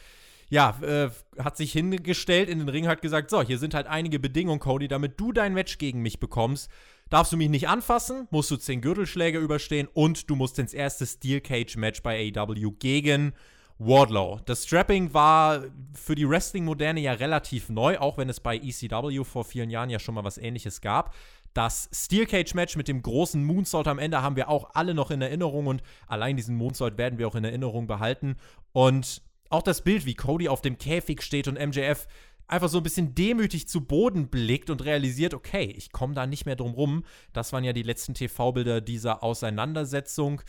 [0.50, 1.10] ja, äh,
[1.42, 4.88] hat sich hingestellt in den Ring, hat gesagt, so, hier sind halt einige Bedingungen, Cody,
[4.88, 6.70] damit du dein Match gegen mich bekommst,
[7.10, 11.06] darfst du mich nicht anfassen, musst du zehn Gürtelschläge überstehen und du musst ins erste
[11.06, 13.32] Steel Cage Match bei AEW gegen
[13.78, 14.40] Wardlow.
[14.44, 15.64] Das Strapping war
[15.94, 19.98] für die Wrestling-Moderne ja relativ neu, auch wenn es bei ECW vor vielen Jahren ja
[19.98, 21.14] schon mal was ähnliches gab.
[21.54, 25.10] Das Steel Cage Match mit dem großen Moonsault am Ende haben wir auch alle noch
[25.10, 28.36] in Erinnerung und allein diesen Moonsault werden wir auch in Erinnerung behalten.
[28.72, 32.08] Und auch das Bild, wie Cody auf dem Käfig steht und MJF
[32.46, 36.44] einfach so ein bisschen demütig zu Boden blickt und realisiert, okay, ich komme da nicht
[36.44, 37.04] mehr drum rum.
[37.32, 40.42] Das waren ja die letzten TV-Bilder dieser Auseinandersetzung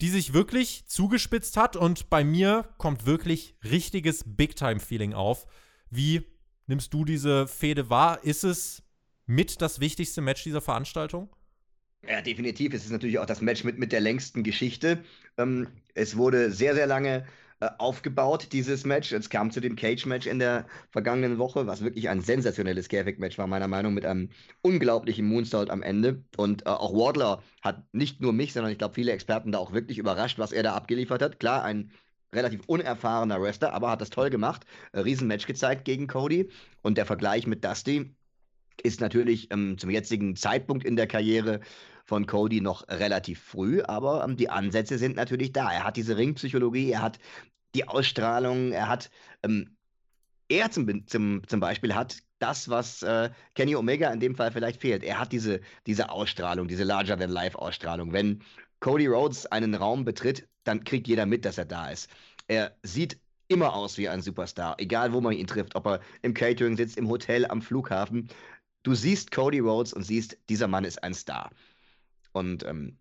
[0.00, 5.46] die sich wirklich zugespitzt hat und bei mir kommt wirklich richtiges Big-Time-Feeling auf.
[5.90, 6.22] Wie
[6.66, 8.24] nimmst du diese Fehde wahr?
[8.24, 8.82] Ist es
[9.26, 11.28] mit das wichtigste Match dieser Veranstaltung?
[12.08, 12.72] Ja, definitiv.
[12.72, 15.04] Es ist natürlich auch das Match mit, mit der längsten Geschichte.
[15.36, 17.26] Ähm, es wurde sehr, sehr lange
[17.78, 19.12] aufgebaut, dieses Match.
[19.12, 23.46] Es kam zu dem Cage-Match in der vergangenen Woche, was wirklich ein sensationelles Careback-Match war,
[23.46, 24.30] meiner Meinung nach, mit einem
[24.62, 26.24] unglaublichen Moonsault am Ende.
[26.36, 29.72] Und äh, auch Wardler hat nicht nur mich, sondern ich glaube viele Experten da auch
[29.72, 31.38] wirklich überrascht, was er da abgeliefert hat.
[31.38, 31.92] Klar, ein
[32.34, 34.64] relativ unerfahrener Wrestler, aber hat das toll gemacht.
[34.92, 36.48] Äh, Riesenmatch gezeigt gegen Cody.
[36.82, 38.14] Und der Vergleich mit Dusty
[38.82, 41.60] ist natürlich ähm, zum jetzigen Zeitpunkt in der Karriere
[42.04, 45.72] von Cody noch relativ früh, aber ähm, die Ansätze sind natürlich da.
[45.72, 47.18] Er hat diese Ringpsychologie, er hat
[47.74, 49.10] die Ausstrahlung, er hat,
[49.42, 49.76] ähm,
[50.48, 54.80] er zum, zum, zum Beispiel hat das, was äh, Kenny Omega in dem Fall vielleicht
[54.80, 55.04] fehlt.
[55.04, 58.12] Er hat diese, diese Ausstrahlung, diese Larger-than-Life-Ausstrahlung.
[58.12, 58.42] Wenn
[58.80, 62.08] Cody Rhodes einen Raum betritt, dann kriegt jeder mit, dass er da ist.
[62.48, 66.34] Er sieht immer aus wie ein Superstar, egal wo man ihn trifft, ob er im
[66.34, 68.28] Catering sitzt, im Hotel, am Flughafen.
[68.82, 71.50] Du siehst Cody Rhodes und siehst, dieser Mann ist ein Star.
[72.32, 72.96] Und ähm,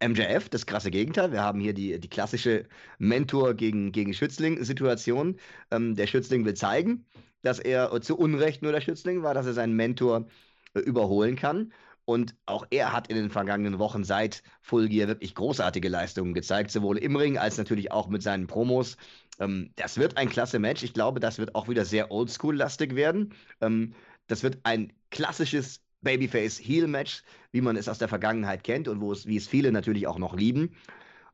[0.00, 1.32] MJF, das krasse Gegenteil.
[1.32, 2.66] Wir haben hier die, die klassische
[2.98, 5.36] Mentor gegen, gegen Schützling-Situation.
[5.70, 7.06] Ähm, der Schützling will zeigen,
[7.42, 10.26] dass er zu Unrecht nur der Schützling war, dass er seinen Mentor
[10.74, 11.72] äh, überholen kann.
[12.04, 16.70] Und auch er hat in den vergangenen Wochen seit Full Gear wirklich großartige Leistungen gezeigt,
[16.70, 18.96] sowohl im Ring als natürlich auch mit seinen Promos.
[19.40, 20.84] Ähm, das wird ein klasse Match.
[20.84, 23.34] Ich glaube, das wird auch wieder sehr oldschool-lastig werden.
[23.60, 23.94] Ähm,
[24.28, 29.26] das wird ein klassisches Babyface-Heel-Match, wie man es aus der Vergangenheit kennt und wo es,
[29.26, 30.76] wie es viele natürlich auch noch lieben.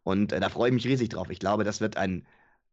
[0.03, 1.31] Und äh, da freue ich mich riesig drauf.
[1.31, 2.27] Ich glaube, das wird ein,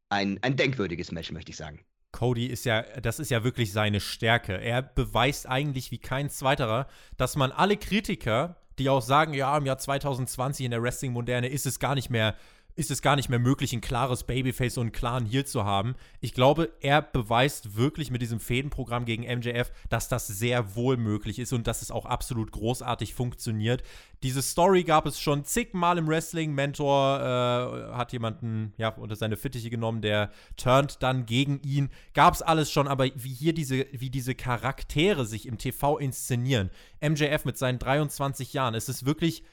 [0.10, 1.80] ein, ein denkwürdiges Match, möchte ich sagen.
[2.12, 4.54] Cody ist ja, das ist ja wirklich seine Stärke.
[4.54, 9.66] Er beweist eigentlich wie kein zweiterer, dass man alle Kritiker, die auch sagen, ja, im
[9.66, 12.36] Jahr 2020 in der Wrestling-Moderne ist es gar nicht mehr
[12.76, 15.96] ist es gar nicht mehr möglich, ein klares Babyface und einen klaren Heel zu haben.
[16.20, 21.40] Ich glaube, er beweist wirklich mit diesem Fädenprogramm gegen MJF, dass das sehr wohl möglich
[21.40, 23.84] ist und dass es auch absolut großartig funktioniert.
[24.24, 26.54] Diese Story gab es schon zigmal im Wrestling.
[26.54, 31.90] Mentor äh, hat jemanden ja, unter seine Fittiche genommen, der turnt dann gegen ihn.
[32.14, 36.70] Gab es alles schon, aber wie hier diese, wie diese Charaktere sich im TV inszenieren.
[37.02, 39.44] MJF mit seinen 23 Jahren, es ist wirklich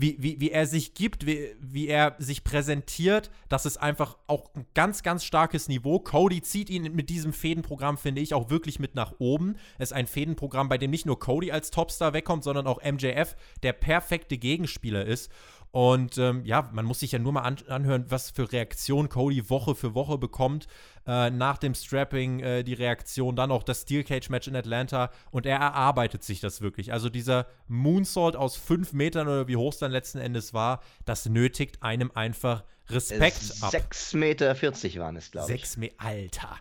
[0.00, 4.50] wie, wie, wie er sich gibt, wie, wie er sich präsentiert, das ist einfach auch
[4.54, 5.98] ein ganz, ganz starkes Niveau.
[5.98, 9.56] Cody zieht ihn mit diesem Fädenprogramm, finde ich, auch wirklich mit nach oben.
[9.78, 13.36] Es ist ein Fädenprogramm, bei dem nicht nur Cody als Topstar wegkommt, sondern auch MJF
[13.62, 15.30] der perfekte Gegenspieler ist.
[15.72, 19.48] Und ähm, ja, man muss sich ja nur mal an anhören, was für Reaktionen Cody
[19.50, 20.66] Woche für Woche bekommt.
[21.06, 25.10] Äh, nach dem Strapping äh, die Reaktion, dann auch das Steel Cage Match in Atlanta.
[25.30, 26.92] Und er erarbeitet sich das wirklich.
[26.92, 31.26] Also dieser Moonsault aus fünf Metern oder wie hoch es dann letzten Endes war, das
[31.26, 33.72] nötigt einem einfach Respekt es ab.
[33.72, 35.60] 6,40 Meter waren es, glaube ich.
[35.60, 36.56] 6 Meter, Alter.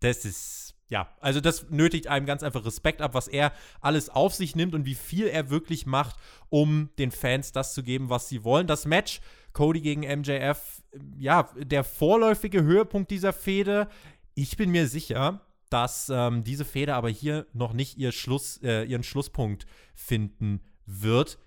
[0.00, 4.34] Das ist ja, also das nötigt einem ganz einfach Respekt ab, was er alles auf
[4.34, 6.16] sich nimmt und wie viel er wirklich macht,
[6.48, 8.66] um den Fans das zu geben, was sie wollen.
[8.66, 9.20] Das Match
[9.52, 10.82] Cody gegen MJF,
[11.16, 13.88] ja, der vorläufige Höhepunkt dieser Fehde.
[14.34, 18.82] Ich bin mir sicher, dass ähm, diese Fehde aber hier noch nicht ihr Schluss, äh,
[18.82, 21.38] ihren Schlusspunkt finden wird.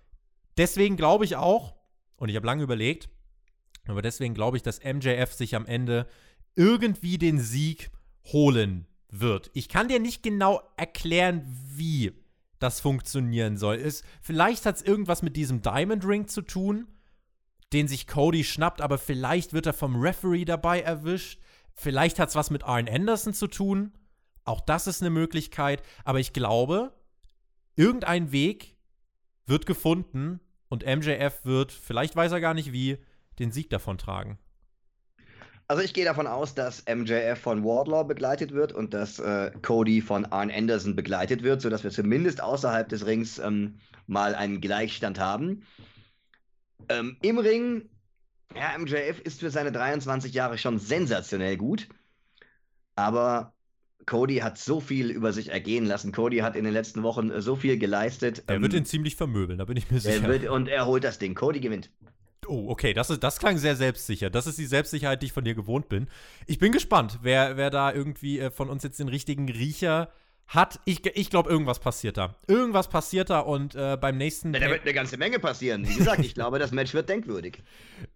[0.57, 1.75] Deswegen glaube ich auch,
[2.15, 3.09] und ich habe lange überlegt,
[3.87, 6.07] aber deswegen glaube ich, dass MJF sich am Ende
[6.55, 7.91] irgendwie den Sieg
[8.31, 8.87] holen
[9.19, 9.51] wird.
[9.53, 11.45] Ich kann dir nicht genau erklären,
[11.75, 12.13] wie
[12.59, 13.75] das funktionieren soll.
[13.75, 16.87] Ist, vielleicht hat es irgendwas mit diesem Diamond Ring zu tun,
[17.73, 21.41] den sich Cody schnappt, aber vielleicht wird er vom Referee dabei erwischt.
[21.75, 23.93] Vielleicht hat es was mit Arn Anderson zu tun.
[24.45, 25.81] Auch das ist eine Möglichkeit.
[26.05, 26.93] Aber ich glaube,
[27.75, 28.77] irgendein Weg
[29.45, 30.39] wird gefunden
[30.69, 32.97] und MJF wird, vielleicht weiß er gar nicht wie,
[33.39, 34.37] den Sieg davon tragen.
[35.67, 40.01] Also ich gehe davon aus, dass MJF von Wardlaw begleitet wird und dass äh, Cody
[40.01, 45.19] von Arn Anderson begleitet wird, sodass wir zumindest außerhalb des Rings ähm, mal einen Gleichstand
[45.19, 45.63] haben.
[46.89, 47.89] Ähm, Im Ring,
[48.55, 51.87] ja, MJF ist für seine 23 Jahre schon sensationell gut,
[52.95, 53.53] aber
[54.05, 56.11] Cody hat so viel über sich ergehen lassen.
[56.11, 58.43] Cody hat in den letzten Wochen so viel geleistet.
[58.47, 60.27] Er ähm, wird ihn ziemlich vermöbeln, da bin ich mir sicher.
[60.27, 61.35] Wird, und er holt das Ding.
[61.35, 61.89] Cody gewinnt.
[62.47, 64.29] Oh, okay, das, ist, das klang sehr selbstsicher.
[64.29, 66.07] Das ist die Selbstsicherheit, die ich von dir gewohnt bin.
[66.47, 70.09] Ich bin gespannt, wer, wer da irgendwie äh, von uns jetzt den richtigen Riecher
[70.47, 70.79] hat.
[70.85, 72.35] Ich, ich glaube, irgendwas passiert da.
[72.47, 74.53] Irgendwas passiert da und äh, beim nächsten.
[74.53, 75.87] Ja, da wird eine ganze Menge passieren.
[75.87, 77.61] Wie gesagt, ich glaube, das Match wird denkwürdig.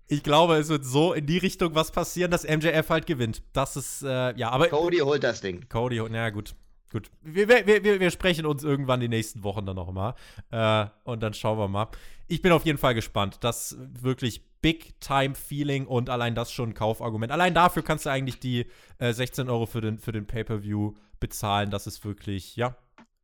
[0.10, 3.44] Ich glaube, es wird so in die Richtung was passieren, dass MJF halt gewinnt.
[3.52, 4.70] Das ist, äh, ja, aber.
[4.70, 5.68] Cody holt das Ding.
[5.68, 6.56] Cody, na gut.
[6.90, 10.16] Gut, wir, wir, wir, wir, sprechen uns irgendwann die nächsten Wochen dann noch mal.
[10.52, 11.88] Äh, und dann schauen wir mal.
[12.28, 13.40] Ich bin auf jeden Fall gespannt.
[13.42, 17.32] Das wirklich Big-Time-Feeling und allein das schon ein Kaufargument.
[17.32, 18.68] Allein dafür kannst du eigentlich die
[19.00, 21.72] äh, 16 Euro für den, für den Pay-Per-View bezahlen.
[21.72, 22.76] Das ist wirklich, ja,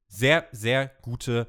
[0.08, 1.48] sehr, sehr gute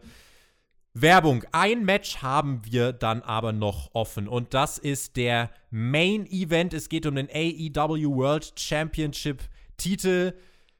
[0.94, 1.44] Werbung.
[1.50, 6.72] Ein Match haben wir dann aber noch offen und das ist der Main Event.
[6.72, 9.42] Es geht um den AEW World Championship
[9.76, 10.34] Titel.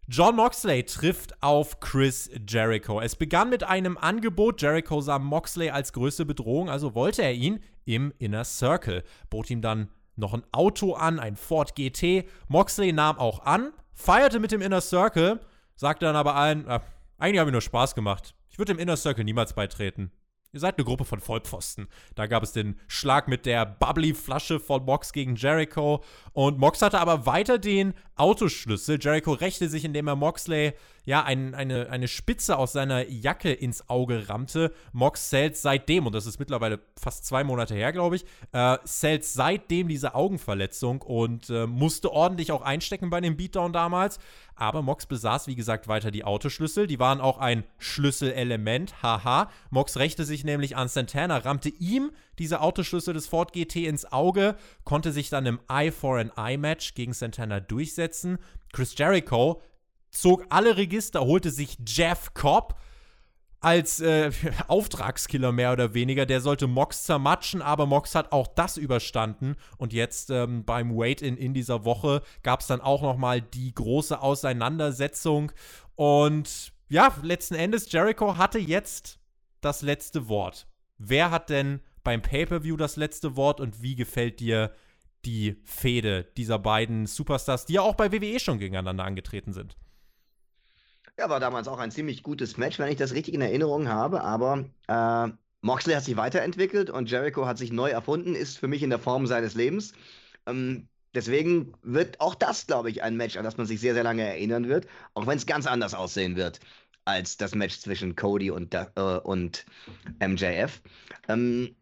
[0.07, 3.01] John Moxley trifft auf Chris Jericho.
[3.01, 4.61] Es begann mit einem Angebot.
[4.61, 9.03] Jericho sah Moxley als größte Bedrohung, also wollte er ihn im Inner Circle.
[9.31, 12.29] Bot ihm dann noch ein Auto an, ein Ford GT.
[12.49, 15.41] Moxley nahm auch an, feierte mit dem Inner Circle,
[15.75, 16.81] sagte dann aber allen, äh,
[17.17, 18.35] eigentlich habe ich nur Spaß gemacht.
[18.51, 20.13] Ich würde dem Inner Circle niemals beitreten.
[20.55, 21.89] Ihr seid eine Gruppe von Vollpfosten.
[22.15, 26.05] Da gab es den Schlag mit der Bubbly-Flasche von Mox gegen Jericho.
[26.33, 29.01] Und Mox hatte aber weiter den Autoschlüssel.
[29.01, 30.75] Jericho rächte sich, indem er Moxley
[31.05, 34.73] ja ein, eine, eine Spitze aus seiner Jacke ins Auge rammte.
[34.93, 39.25] Mox zählt seitdem, und das ist mittlerweile fast zwei Monate her, glaube ich, äh, zählt
[39.25, 44.19] seitdem diese Augenverletzung und äh, musste ordentlich auch einstecken bei dem Beatdown damals.
[44.57, 46.87] Aber Mox besaß, wie gesagt, weiter die Autoschlüssel.
[46.87, 49.03] Die waren auch ein Schlüsselelement.
[49.03, 49.51] Haha.
[49.71, 54.57] Mox rächte sich nämlich an Santana, rammte ihm diese Autoschlüssel des Ford GT ins Auge,
[54.85, 58.39] konnte sich dann im Eye for an Eye Match gegen Santana durchsetzen.
[58.73, 59.61] Chris Jericho
[60.15, 62.79] zog alle Register, holte sich Jeff Cobb
[63.65, 64.31] als äh,
[64.69, 66.27] Auftragskiller mehr oder weniger.
[66.27, 69.57] Der sollte Mox zermatschen, aber Mox hat auch das überstanden.
[69.79, 73.75] Und jetzt ähm, beim Wait-In in dieser Woche gab es dann auch noch mal die
[73.75, 75.51] große Auseinandersetzung.
[75.97, 79.19] Und ja, letzten Endes, Jericho hatte jetzt
[79.63, 80.67] das letzte Wort.
[80.99, 84.73] Wer hat denn beim Pay-Per-View das letzte Wort und wie gefällt dir
[85.25, 89.79] die Fehde dieser beiden Superstars, die ja auch bei WWE schon gegeneinander angetreten sind?
[91.19, 94.23] Ja, war damals auch ein ziemlich gutes Match, wenn ich das richtig in Erinnerung habe.
[94.23, 95.29] Aber äh,
[95.61, 98.99] Moxley hat sich weiterentwickelt und Jericho hat sich neu erfunden, ist für mich in der
[98.99, 99.93] Form seines Lebens.
[100.47, 104.03] Ähm, deswegen wird auch das, glaube ich, ein Match, an das man sich sehr, sehr
[104.03, 106.61] lange erinnern wird, auch wenn es ganz anders aussehen wird
[107.05, 108.89] als das Match zwischen Cody und, äh,
[109.23, 109.67] und
[110.21, 110.83] MJF.
[111.29, 111.77] Ähm,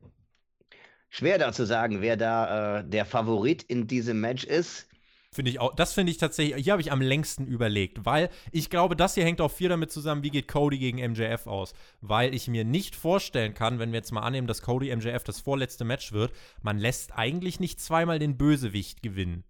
[1.10, 4.88] schwer da zu sagen, wer da äh, der Favorit in diesem Match ist.
[5.34, 8.68] Finde ich auch, das finde ich tatsächlich, hier habe ich am längsten überlegt, weil ich
[8.68, 11.72] glaube, das hier hängt auch viel damit zusammen, wie geht Cody gegen MJF aus.
[12.02, 15.40] Weil ich mir nicht vorstellen kann, wenn wir jetzt mal annehmen, dass Cody MJF das
[15.40, 19.44] vorletzte Match wird, man lässt eigentlich nicht zweimal den Bösewicht gewinnen.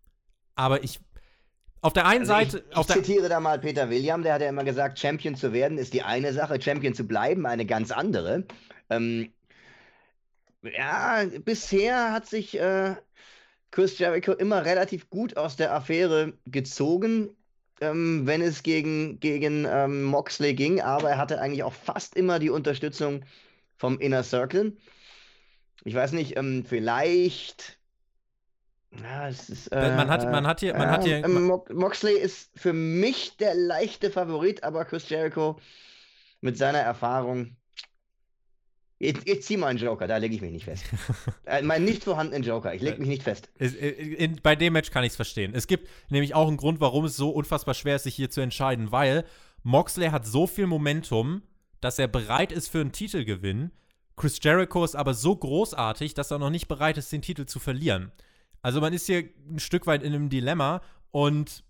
[0.55, 1.01] Aber ich,
[1.81, 2.65] auf der einen also Seite.
[2.71, 5.79] Ich, ich zitiere da mal Peter William, der hat ja immer gesagt, Champion zu werden
[5.79, 8.45] ist die eine Sache, Champion zu bleiben eine ganz andere.
[8.89, 9.33] Ähm,
[10.63, 12.95] ja, bisher hat sich äh,
[13.73, 17.35] Chris Jericho immer relativ gut aus der Affäre gezogen,
[17.81, 22.39] ähm, wenn es gegen, gegen ähm, Moxley ging, aber er hatte eigentlich auch fast immer
[22.39, 23.25] die Unterstützung
[23.77, 24.77] vom Inner Circle.
[25.85, 27.79] Ich weiß nicht, ähm, vielleicht.
[29.03, 31.25] Ja, es ist, äh, man hat, man hat hier, man äh, hat hier.
[31.25, 35.59] Ähm, Moxley ist für mich der leichte Favorit, aber Chris Jericho
[36.43, 37.57] mit seiner Erfahrung
[39.03, 40.85] Jetzt, jetzt zieh mal einen Joker, da lege ich mich nicht fest.
[41.45, 43.51] äh, mein nicht vorhandenen Joker, ich lege mich nicht fest.
[43.59, 45.55] In, in, bei dem Match kann ich es verstehen.
[45.57, 48.41] Es gibt nämlich auch einen Grund, warum es so unfassbar schwer ist, sich hier zu
[48.41, 49.25] entscheiden, weil
[49.65, 51.43] Moxley hat so viel Momentum,
[51.81, 53.73] dass er bereit ist für einen Titelgewinn.
[54.17, 57.59] Chris Jericho ist aber so großartig, dass er noch nicht bereit ist, den Titel zu
[57.59, 58.13] verlieren.
[58.63, 60.81] Also man ist hier ein Stück weit in einem Dilemma
[61.11, 61.65] und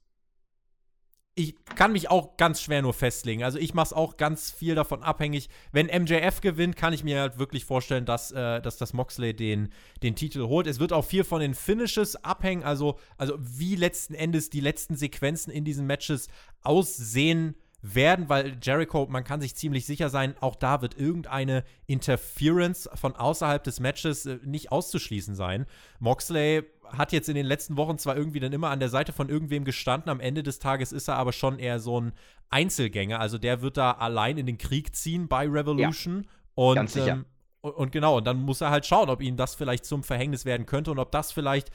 [1.35, 3.43] ich kann mich auch ganz schwer nur festlegen.
[3.43, 5.49] Also ich mache es auch ganz viel davon abhängig.
[5.73, 9.71] Wenn MJF gewinnt, kann ich mir halt wirklich vorstellen, dass, äh, dass das Moxley den,
[10.03, 10.67] den Titel holt.
[10.67, 14.95] Es wird auch viel von den Finishes abhängen, also, also wie letzten Endes die letzten
[14.95, 16.29] Sequenzen in diesen Matches
[16.63, 22.89] aussehen werden, weil Jericho, man kann sich ziemlich sicher sein, auch da wird irgendeine Interference
[22.95, 25.67] von außerhalb des Matches äh, nicht auszuschließen sein.
[25.99, 26.63] Moxley
[26.97, 29.65] hat jetzt in den letzten Wochen zwar irgendwie dann immer an der Seite von irgendwem
[29.65, 32.13] gestanden, am Ende des Tages ist er aber schon eher so ein
[32.51, 33.21] Einzelgänger.
[33.21, 36.23] Also der wird da allein in den Krieg ziehen bei Revolution.
[36.25, 37.13] Ja, und, ganz sicher.
[37.13, 37.27] Ähm,
[37.61, 40.45] und, und genau, und dann muss er halt schauen, ob ihm das vielleicht zum Verhängnis
[40.45, 41.71] werden könnte und ob das vielleicht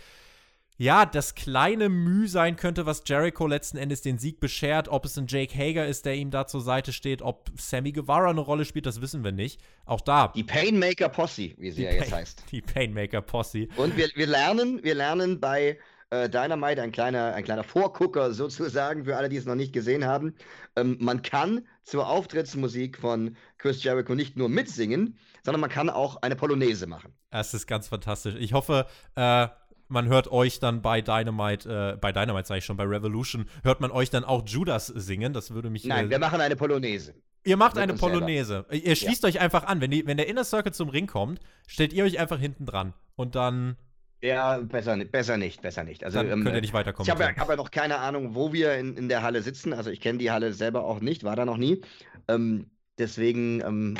[0.77, 4.87] ja, das kleine Mühe sein könnte, was Jericho letzten Endes den Sieg beschert.
[4.89, 8.29] Ob es ein Jake Hager ist, der ihm da zur Seite steht, ob Sammy Guevara
[8.29, 9.59] eine Rolle spielt, das wissen wir nicht.
[9.85, 10.27] Auch da.
[10.29, 12.43] Die Painmaker Posse, wie sie ja jetzt heißt.
[12.51, 13.67] Die Painmaker Posse.
[13.75, 15.79] Und wir, wir lernen, wir lernen bei
[16.11, 20.05] äh, Dynamite, ein kleiner, ein kleiner Vorgucker sozusagen, für alle, die es noch nicht gesehen
[20.05, 20.35] haben.
[20.75, 26.21] Ähm, man kann zur Auftrittsmusik von Chris Jericho nicht nur mitsingen, sondern man kann auch
[26.21, 27.13] eine Polonaise machen.
[27.31, 28.35] Das ist ganz fantastisch.
[28.39, 29.47] Ich hoffe, äh,
[29.87, 33.81] man hört euch dann bei Dynamite, äh, bei Dynamite sage ich schon, bei Revolution, hört
[33.81, 35.33] man euch dann auch Judas singen.
[35.33, 35.85] Das würde mich.
[35.85, 37.13] Nein, äh, wir machen eine Polonaise.
[37.43, 38.65] Ihr macht eine Polonaise.
[38.69, 38.73] Selber.
[38.73, 39.29] Ihr schließt ja.
[39.29, 39.79] euch einfach an.
[39.79, 42.93] Wenn, die, wenn der Inner Circle zum Ring kommt, stellt ihr euch einfach hinten dran.
[43.15, 43.77] Und dann.
[44.21, 46.03] Ja, besser, besser nicht, besser nicht.
[46.03, 47.05] Also, dann ähm, könnt ihr nicht weiterkommen.
[47.05, 49.73] Ich habe ja, hab ja, noch keine Ahnung, wo wir in, in der Halle sitzen.
[49.73, 51.81] Also ich kenne die Halle selber auch nicht, war da noch nie.
[52.27, 53.97] Ähm, deswegen ähm,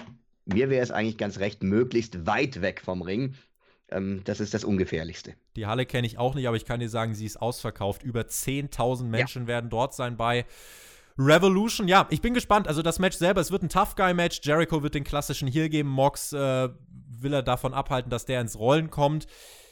[0.48, 3.36] mir wäre es eigentlich ganz recht, möglichst weit weg vom Ring.
[3.90, 5.36] Ähm, das ist das Ungefährlichste.
[5.56, 8.04] Die Halle kenne ich auch nicht, aber ich kann dir sagen, sie ist ausverkauft.
[8.04, 9.48] Über 10.000 Menschen ja.
[9.48, 10.46] werden dort sein bei
[11.18, 11.88] Revolution.
[11.88, 12.68] Ja, ich bin gespannt.
[12.68, 14.42] Also das Match selber, es wird ein Tough Guy-Match.
[14.44, 15.90] Jericho wird den klassischen Heal geben.
[15.90, 16.70] Mox äh,
[17.22, 19.28] will er davon abhalten, dass der ins Rollen kommt.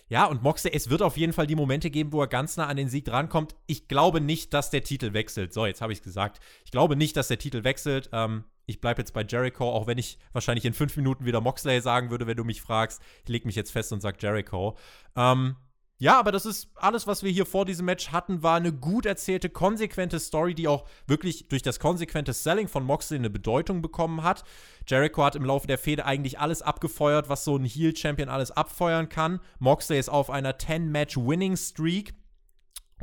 [0.08, 2.68] Ja, und Moxley, es wird auf jeden Fall die Momente geben, wo er ganz nah
[2.68, 3.56] an den Sieg drankommt.
[3.66, 5.52] Ich glaube nicht, dass der Titel wechselt.
[5.52, 6.40] So, jetzt habe ich es gesagt.
[6.64, 8.10] Ich glaube nicht, dass der Titel wechselt.
[8.14, 11.82] Ähm, ich bleibe jetzt bei Jericho, auch wenn ich wahrscheinlich in fünf Minuten wieder Moxley
[11.82, 13.02] sagen würde, wenn du mich fragst.
[13.24, 14.78] Ich lege mich jetzt fest und sage Jericho.
[15.16, 15.56] Ähm,
[15.98, 19.06] ja, aber das ist alles, was wir hier vor diesem Match hatten, war eine gut
[19.06, 24.22] erzählte, konsequente Story, die auch wirklich durch das konsequente Selling von Moxley eine Bedeutung bekommen
[24.22, 24.44] hat.
[24.88, 29.08] Jericho hat im Laufe der Fehde eigentlich alles abgefeuert, was so ein Heel-Champion alles abfeuern
[29.08, 29.40] kann.
[29.60, 32.14] Moxley ist auf einer 10-Match-Winning-Streak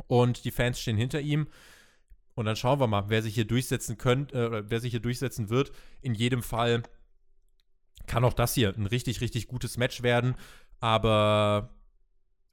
[0.05, 1.47] und die Fans stehen hinter ihm.
[2.35, 5.49] Und dann schauen wir mal, wer sich hier durchsetzen könnt, äh, wer sich hier durchsetzen
[5.49, 5.71] wird.
[6.01, 6.83] In jedem Fall
[8.07, 10.35] kann auch das hier ein richtig, richtig gutes Match werden.
[10.79, 11.69] Aber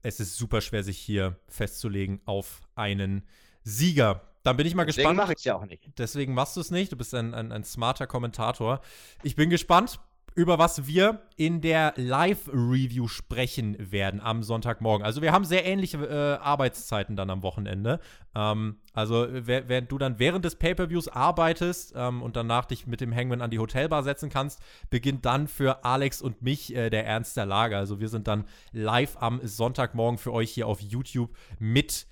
[0.03, 3.27] es ist super schwer, sich hier festzulegen auf einen
[3.63, 4.23] Sieger.
[4.43, 5.19] Dann bin ich mal Deswegen gespannt.
[5.19, 5.99] Deswegen mache ich es ja auch nicht.
[5.99, 6.93] Deswegen machst du es nicht.
[6.93, 8.81] Du bist ein, ein, ein smarter Kommentator.
[9.23, 10.01] Ich bin gespannt
[10.41, 15.05] über was wir in der Live-Review sprechen werden am Sonntagmorgen.
[15.05, 18.01] Also wir haben sehr ähnliche äh, Arbeitszeiten dann am Wochenende.
[18.35, 23.15] Ähm, also während du dann während des Pay-per-Views arbeitest ähm, und danach dich mit dem
[23.15, 27.37] Hangman an die Hotelbar setzen kannst, beginnt dann für Alex und mich äh, der Ernst
[27.37, 27.77] der Lage.
[27.77, 32.07] Also wir sind dann live am Sonntagmorgen für euch hier auf YouTube mit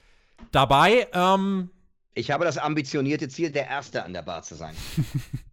[0.53, 1.09] dabei.
[1.15, 1.71] Ähm,
[2.13, 4.75] ich habe das ambitionierte Ziel, der Erste an der Bar zu sein.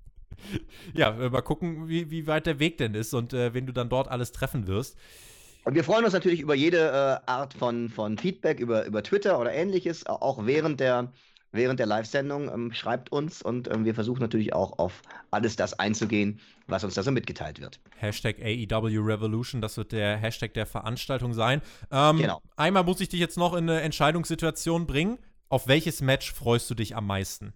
[0.94, 3.90] ja, mal gucken, wie, wie weit der Weg denn ist und äh, wen du dann
[3.90, 4.98] dort alles treffen wirst.
[5.66, 9.40] Und wir freuen uns natürlich über jede äh, Art von, von Feedback, über, über Twitter
[9.40, 11.12] oder ähnliches, auch während der,
[11.52, 12.54] während der Live-Sendung.
[12.54, 16.94] Ähm, schreibt uns und ähm, wir versuchen natürlich auch auf alles das einzugehen, was uns
[16.94, 17.80] da so mitgeteilt wird.
[17.98, 21.64] Hashtag AEW Revolution, das wird der Hashtag der Veranstaltung sein.
[21.92, 22.42] Ähm, genau.
[22.58, 25.18] Einmal muss ich dich jetzt noch in eine Entscheidungssituation bringen.
[25.50, 27.54] Auf welches Match freust du dich am meisten?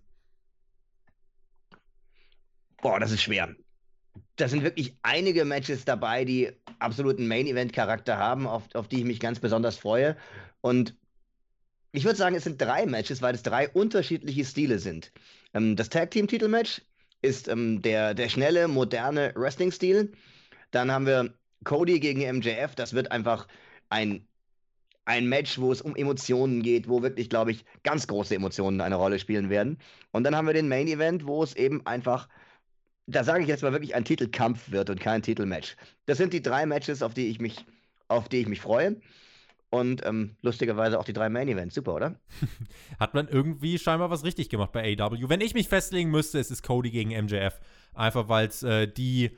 [2.82, 3.56] Boah, das ist schwer.
[4.36, 9.20] Da sind wirklich einige Matches dabei, die absoluten Main-Event-Charakter haben, auf, auf die ich mich
[9.20, 10.16] ganz besonders freue.
[10.62, 10.96] Und
[11.92, 15.12] ich würde sagen, es sind drei Matches, weil es drei unterschiedliche Stile sind.
[15.54, 16.82] Ähm, das Tag-Team-Titelmatch
[17.22, 20.12] ist ähm, der, der schnelle, moderne Wrestling-Stil.
[20.72, 22.76] Dann haben wir Cody gegen MJF.
[22.76, 23.48] Das wird einfach
[23.90, 24.26] ein,
[25.06, 28.96] ein Match, wo es um Emotionen geht, wo wirklich, glaube ich, ganz große Emotionen eine
[28.96, 29.80] Rolle spielen werden.
[30.12, 32.30] Und dann haben wir den Main-Event, wo es eben einfach
[33.10, 35.76] da sage ich jetzt mal wirklich ein Titelkampf wird und kein Titelmatch.
[36.06, 37.66] Das sind die drei Matches, auf die ich mich,
[38.08, 38.98] auf die ich mich freue.
[39.72, 41.76] Und ähm, lustigerweise auch die drei Main Events.
[41.76, 42.16] Super, oder?
[43.00, 45.30] Hat man irgendwie scheinbar was richtig gemacht bei AW.
[45.30, 47.60] Wenn ich mich festlegen müsste, es ist Cody gegen MJF.
[47.94, 49.38] Einfach weil es äh, die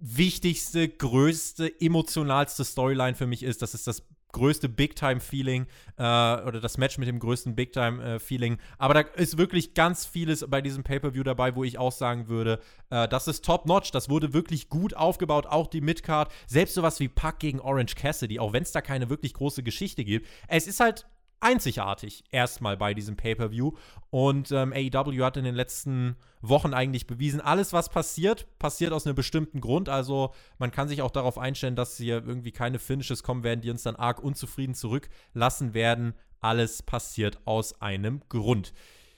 [0.00, 3.62] wichtigste, größte, emotionalste Storyline für mich ist.
[3.62, 4.02] Das ist das
[4.32, 5.66] größte Big-Time-Feeling
[5.96, 8.58] äh, oder das Match mit dem größten Big-Time-Feeling.
[8.78, 12.60] Aber da ist wirklich ganz vieles bei diesem Pay-Per-View dabei, wo ich auch sagen würde,
[12.90, 13.90] äh, das ist top-notch.
[13.90, 16.32] Das wurde wirklich gut aufgebaut, auch die Midcard.
[16.46, 20.04] Selbst sowas wie Puck gegen Orange Cassidy, auch wenn es da keine wirklich große Geschichte
[20.04, 20.26] gibt.
[20.48, 21.06] Es ist halt
[21.40, 23.72] einzigartig erstmal bei diesem Pay-per-View.
[24.10, 29.06] Und ähm, AEW hat in den letzten Wochen eigentlich bewiesen, alles, was passiert, passiert aus
[29.06, 29.88] einem bestimmten Grund.
[29.88, 33.70] Also man kann sich auch darauf einstellen, dass hier irgendwie keine Finishes kommen werden, die
[33.70, 36.14] uns dann arg unzufrieden zurücklassen werden.
[36.40, 38.72] Alles passiert aus einem Grund.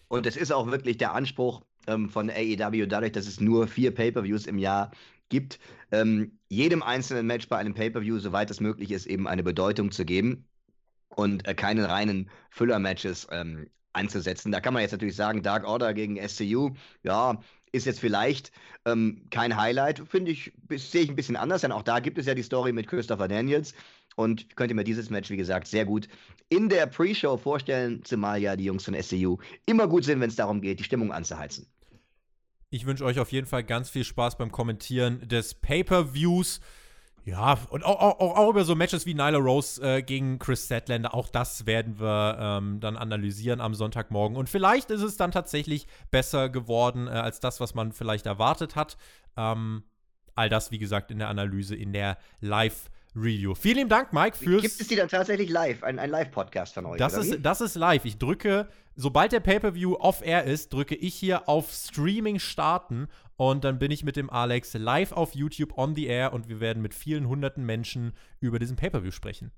[0.09, 3.95] Und es ist auch wirklich der Anspruch ähm, von AEW, dadurch, dass es nur vier
[3.95, 4.91] Pay-per-Views im Jahr
[5.29, 5.59] gibt,
[5.91, 10.05] ähm, jedem einzelnen Match bei einem Pay-per-View, soweit es möglich ist, eben eine Bedeutung zu
[10.05, 10.47] geben
[11.17, 14.53] und äh, keine reinen Füller-Matches ähm, einzusetzen.
[14.53, 16.71] Da kann man jetzt natürlich sagen, Dark Order gegen SCU,
[17.03, 17.41] ja,
[17.73, 18.53] ist jetzt vielleicht
[18.85, 22.27] ähm, kein Highlight, finde ich, sehe ich ein bisschen anders, denn auch da gibt es
[22.27, 23.75] ja die Story mit Christopher Daniels
[24.17, 26.09] und könnte mir dieses Match, wie gesagt, sehr gut
[26.49, 30.37] in der Pre-Show vorstellen, zumal ja die Jungs von SCU immer gut sind, wenn es
[30.37, 31.67] darum geht, die Stimmung anzuheizen.
[32.69, 36.61] Ich wünsche euch auf jeden Fall ganz viel Spaß beim Kommentieren des Pay-Per-Views.
[37.25, 41.14] Ja, und auch, auch, auch, über so Matches wie Nyla Rose äh, gegen Chris Statlander,
[41.14, 44.37] auch das werden wir ähm, dann analysieren am Sonntagmorgen.
[44.37, 48.75] Und vielleicht ist es dann tatsächlich besser geworden äh, als das, was man vielleicht erwartet
[48.75, 48.97] hat.
[49.37, 49.85] Ähm,
[50.35, 53.55] all das, wie gesagt, in der Analyse, in der Live- Review.
[53.55, 54.63] Vielen Dank, Mike, fürs.
[54.63, 55.83] Gibt es die dann tatsächlich live?
[55.83, 56.99] Ein, ein Live-Podcast von euch?
[56.99, 58.05] Das ist, das ist live.
[58.05, 63.79] Ich drücke, sobald der Pay-Per-View off-air ist, drücke ich hier auf Streaming starten und dann
[63.79, 66.95] bin ich mit dem Alex live auf YouTube on the air und wir werden mit
[66.95, 69.53] vielen hunderten Menschen über diesen Pay-Per-View sprechen.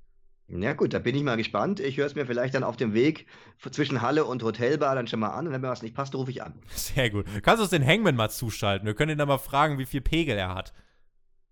[0.49, 1.81] Ja gut, da bin ich mal gespannt.
[1.81, 3.27] Ich höre es mir vielleicht dann auf dem Weg
[3.71, 6.31] zwischen Halle und Hotelbar dann schon mal an und wenn mir was nicht passt, rufe
[6.31, 6.55] ich an.
[6.69, 7.25] Sehr gut.
[7.43, 8.85] Kannst du uns den Hangman mal zuschalten?
[8.87, 10.73] Wir können ihn dann mal fragen, wie viel Pegel er hat.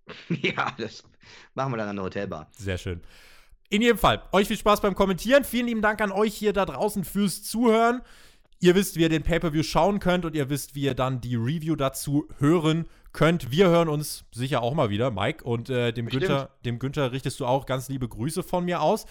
[0.29, 1.05] Ja, das
[1.55, 2.51] machen wir dann an der Hotelbar.
[2.57, 3.01] Sehr schön.
[3.69, 5.45] In jedem Fall, euch viel Spaß beim Kommentieren.
[5.45, 8.03] Vielen lieben Dank an euch hier da draußen fürs Zuhören.
[8.61, 11.37] Ihr wisst, wie ihr den Pay-Per-View schauen könnt und ihr wisst, wie ihr dann die
[11.37, 13.51] Review dazu hören könnt.
[13.51, 15.43] Wir hören uns sicher auch mal wieder, Mike.
[15.43, 19.07] Und äh, dem, Günther, dem Günther richtest du auch ganz liebe Grüße von mir aus.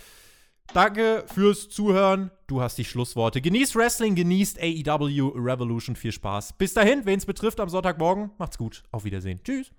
[0.74, 2.32] Danke fürs Zuhören.
[2.48, 3.42] Du hast die Schlussworte.
[3.42, 5.96] Genießt Wrestling, genießt AEW Revolution.
[5.96, 6.54] Viel Spaß.
[6.54, 8.32] Bis dahin, wen es betrifft am Sonntagmorgen.
[8.38, 8.84] Macht's gut.
[8.92, 9.42] Auf Wiedersehen.
[9.44, 9.72] Tschüss.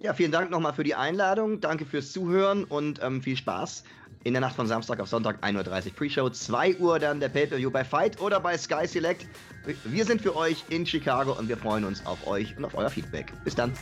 [0.00, 1.60] Ja, vielen Dank nochmal für die Einladung.
[1.60, 3.82] Danke fürs Zuhören und ähm, viel Spaß
[4.22, 7.68] in der Nacht von Samstag auf Sonntag 1.30 Uhr Pre-Show, 2 Uhr dann der Pay-Per-View
[7.68, 9.26] bei Fight oder bei Sky Select.
[9.84, 12.90] Wir sind für euch in Chicago und wir freuen uns auf euch und auf euer
[12.90, 13.32] Feedback.
[13.42, 13.72] Bis dann.